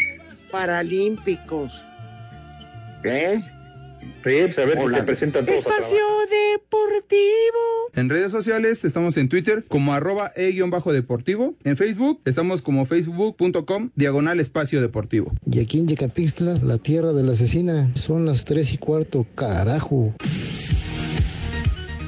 [0.50, 1.82] Paralímpicos.
[3.02, 3.40] ¿Eh?
[4.00, 6.04] Sí, pues a ver si se presentan todos Espacio
[6.52, 7.88] Deportivo.
[7.94, 11.54] En redes sociales estamos en Twitter como arroba e-deportivo.
[11.64, 15.32] En Facebook estamos como facebook.com diagonal espacio deportivo.
[15.50, 20.14] Y aquí en Yecapixtla, la tierra de la asesina, son las tres y cuarto, carajo.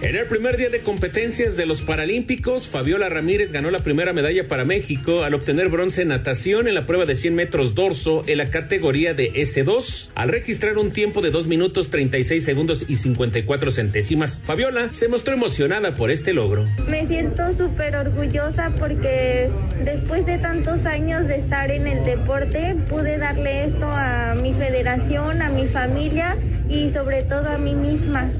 [0.02, 4.48] En el primer día de competencias de los Paralímpicos, Fabiola Ramírez ganó la primera medalla
[4.48, 8.38] para México al obtener bronce en natación en la prueba de 100 metros dorso en
[8.38, 13.70] la categoría de S2, al registrar un tiempo de 2 minutos 36 segundos y 54
[13.70, 14.40] centésimas.
[14.42, 16.66] Fabiola se mostró emocionada por este logro.
[16.88, 19.50] Me siento súper orgullosa porque
[19.84, 25.42] después de tantos años de estar en el deporte, pude darle esto a mi federación,
[25.42, 26.38] a mi familia
[26.70, 28.30] y sobre todo a mí misma,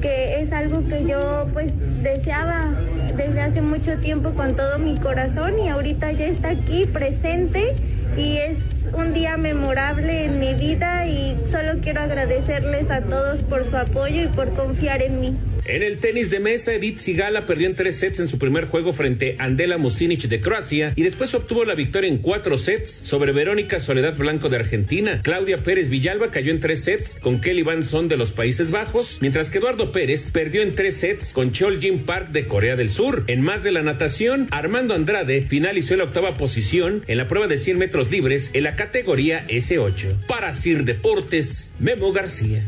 [0.00, 1.09] que es algo que yo
[1.52, 2.72] pues deseaba
[3.16, 7.74] desde hace mucho tiempo con todo mi corazón y ahorita ya está aquí presente
[8.16, 8.58] y es
[8.92, 14.22] un día memorable en mi vida y solo quiero agradecerles a todos por su apoyo
[14.22, 15.36] y por confiar en mí.
[15.70, 18.92] En el tenis de mesa, Edith Sigala perdió en tres sets en su primer juego
[18.92, 23.30] frente a Andela Musinic de Croacia y después obtuvo la victoria en cuatro sets sobre
[23.30, 25.20] Verónica Soledad Blanco de Argentina.
[25.22, 29.18] Claudia Pérez Villalba cayó en tres sets con Kelly Van Son de los Países Bajos,
[29.20, 32.90] mientras que Eduardo Pérez perdió en tres sets con Chol Jin Park de Corea del
[32.90, 33.22] Sur.
[33.28, 37.46] En más de la natación, Armando Andrade finalizó en la octava posición en la prueba
[37.46, 40.26] de 100 metros libres en la categoría S8.
[40.26, 42.64] Para Sir Deportes, Memo García.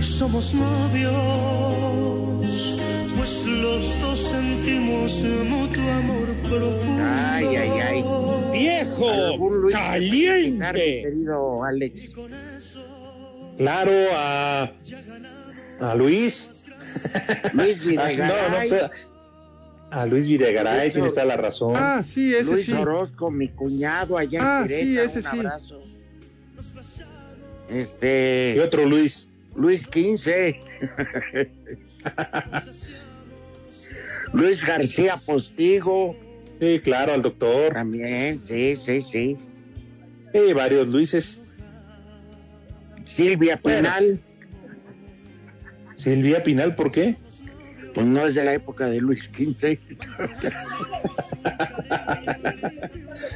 [0.00, 1.12] Somos novios,
[3.16, 7.02] pues los dos sentimos mutuo amor profundo.
[7.04, 8.04] Ay, ay, ay.
[8.52, 9.70] ¡Viejo!
[9.70, 11.02] ¡Caliente!
[11.04, 12.12] Querido Alex.
[13.56, 14.72] Claro, a,
[15.80, 16.64] a Luis.
[17.52, 18.16] Luis Videgaray.
[18.16, 18.90] no, no, o sea,
[19.90, 21.74] a Luis Videgaray, tiene está la razón.
[21.76, 22.72] Ah, sí, ese Luis sí.
[22.72, 25.38] Orozco, mi cuñado allá Ah, en sí, Querétaro, ese un sí.
[25.38, 25.82] abrazo.
[27.68, 28.54] Este.
[28.56, 29.28] Y otro Luis.
[29.54, 30.60] Luis 15.
[34.32, 36.16] Luis García Postigo.
[36.60, 37.72] Sí, claro, al doctor.
[37.72, 39.36] También, sí, sí, sí.
[40.32, 41.40] Sí, varios Luises.
[43.06, 44.20] Silvia Pinal.
[45.96, 47.16] Silvia Pinal, ¿por qué?
[47.94, 49.78] Pues no es de la época de Luis XV.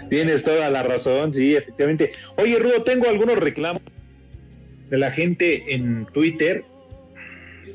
[0.08, 2.10] Tienes toda la razón, sí, efectivamente.
[2.36, 3.82] Oye, Rudo, tengo algunos reclamos
[4.94, 6.64] de la gente en Twitter.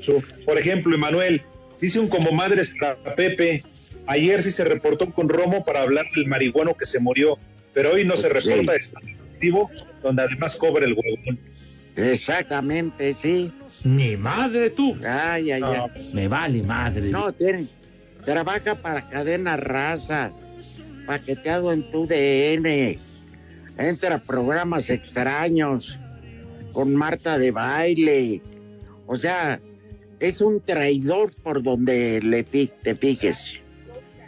[0.01, 1.41] Su- por ejemplo, Emanuel,
[1.81, 3.61] dice un como madres para Pepe.
[4.07, 7.37] Ayer sí se reportó con Romo para hablar del marihuano que se murió,
[7.73, 9.69] pero hoy no se reporta dispositivo,
[10.01, 11.37] donde además cobra el huevón.
[11.97, 13.51] Exactamente, sí.
[13.83, 14.95] Ni madre tú.
[15.05, 16.11] Ay, ay, ay.
[16.13, 17.09] Me vale madre.
[17.09, 17.65] No, tiene.
[18.25, 20.31] Trabaja para cadena raza.
[21.05, 22.97] Paqueteado en tu DN.
[23.77, 25.99] Entra a programas extraños.
[26.79, 28.41] Con Marta de baile.
[29.05, 29.59] O sea,
[30.17, 33.55] es un traidor por donde le te piques.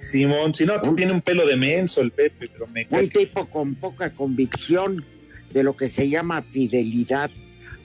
[0.01, 3.75] Simón, si no, tiene un pelo de menso el Pepe, pero me Un tipo con
[3.75, 5.05] poca convicción
[5.53, 7.31] de lo que se llama fidelidad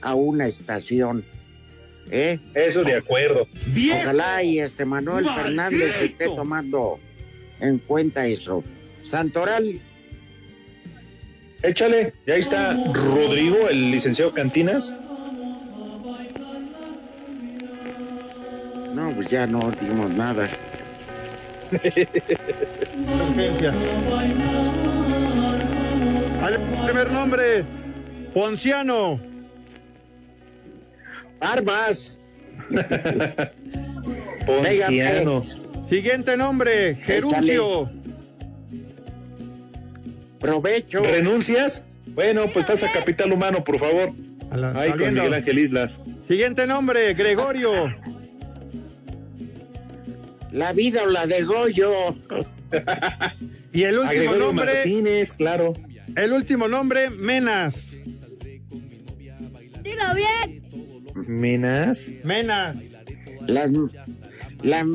[0.01, 1.23] a una estación.
[2.11, 2.37] ¿Eh?
[2.53, 3.47] Eso de acuerdo.
[3.93, 5.43] Ojalá y este Manuel ¡Maldito!
[5.43, 6.99] Fernández esté tomando
[7.61, 8.65] en cuenta eso.
[9.01, 9.79] Santoral,
[11.63, 14.95] Échale, y ahí está Rodrigo, el licenciado Cantinas.
[18.93, 20.49] no, pues ya no dimos nada.
[26.41, 27.63] Al primer nombre,
[28.33, 29.19] Ponciano.
[31.39, 32.17] Barbas.
[34.45, 35.41] Ponciano.
[35.89, 37.89] Siguiente nombre, Geruncio.
[40.39, 41.01] Provecho.
[41.01, 41.85] ¿Renuncias?
[42.07, 44.11] Bueno, pues pasa Capital Humano, por favor.
[44.51, 45.21] Ahí con saliendo.
[45.23, 46.01] Miguel Ángel Islas.
[46.27, 47.93] Siguiente nombre, Gregorio.
[50.51, 51.91] La vida o la de Goyo.
[53.73, 55.73] Y el A último Gregorio nombre, Martínez, claro.
[56.15, 57.97] el último nombre, Menas.
[59.83, 60.63] Dilo bien.
[61.27, 62.11] Menas.
[62.23, 62.77] Menas.
[63.45, 63.71] Las,
[64.63, 64.85] la-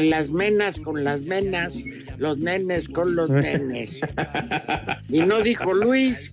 [0.00, 1.74] las menas con las menas,
[2.20, 3.98] los nenes con los nenes.
[5.08, 6.32] Y no dijo Luis.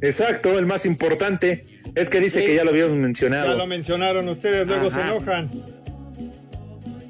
[0.00, 1.66] Exacto, el más importante.
[1.94, 3.56] Es que dice que ya lo habíamos Ya mencionado.
[3.58, 5.50] lo mencionaron ustedes, luego se enojan.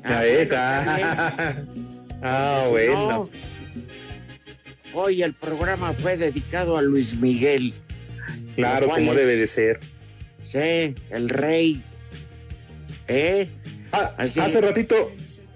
[0.05, 0.53] Ya es.
[0.53, 1.57] Ah,
[2.27, 3.09] Ah, bueno.
[3.09, 3.31] No.
[4.95, 7.75] Hoy el programa fue dedicado a Luis Miguel.
[8.57, 9.81] Claro, como es- debe de ser.
[10.47, 11.83] Sí, el rey.
[13.09, 13.49] ¿Eh?
[13.93, 14.41] Ah, Así.
[14.41, 15.13] hace ratito,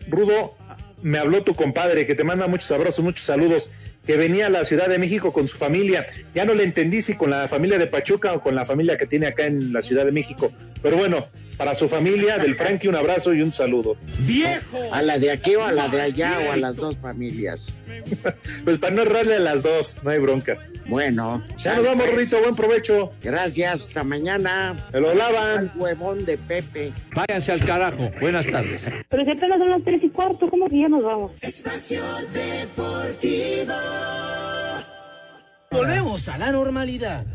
[0.08, 0.57] Rudo,
[1.02, 3.70] me habló tu compadre que te manda muchos abrazos, muchos saludos,
[4.06, 6.06] que venía a la Ciudad de México con su familia.
[6.34, 9.06] Ya no le entendí si con la familia de Pachuca o con la familia que
[9.06, 10.50] tiene acá en la Ciudad de México.
[10.82, 11.26] Pero bueno,
[11.58, 13.96] para su familia, del Frankie, un abrazo y un saludo.
[14.20, 14.78] ¡Viejo!
[14.92, 17.72] ¿A la de aquí o a la de allá o a las dos familias?
[18.64, 20.56] Pues para no errarle a las dos, no hay bronca.
[20.88, 21.44] Bueno.
[21.58, 23.12] Ya nos vamos, Rito, buen provecho.
[23.22, 24.74] Gracias, hasta mañana.
[24.90, 25.70] Se lo lavan.
[25.74, 26.92] El huevón de Pepe.
[27.14, 28.10] Váyanse al carajo.
[28.20, 28.86] Buenas tardes.
[29.08, 31.32] Pero si apenas son las tres y cuarto, ¿cómo que ya nos vamos?
[31.42, 33.74] Espacio Deportivo.
[35.70, 37.26] Volvemos a la normalidad.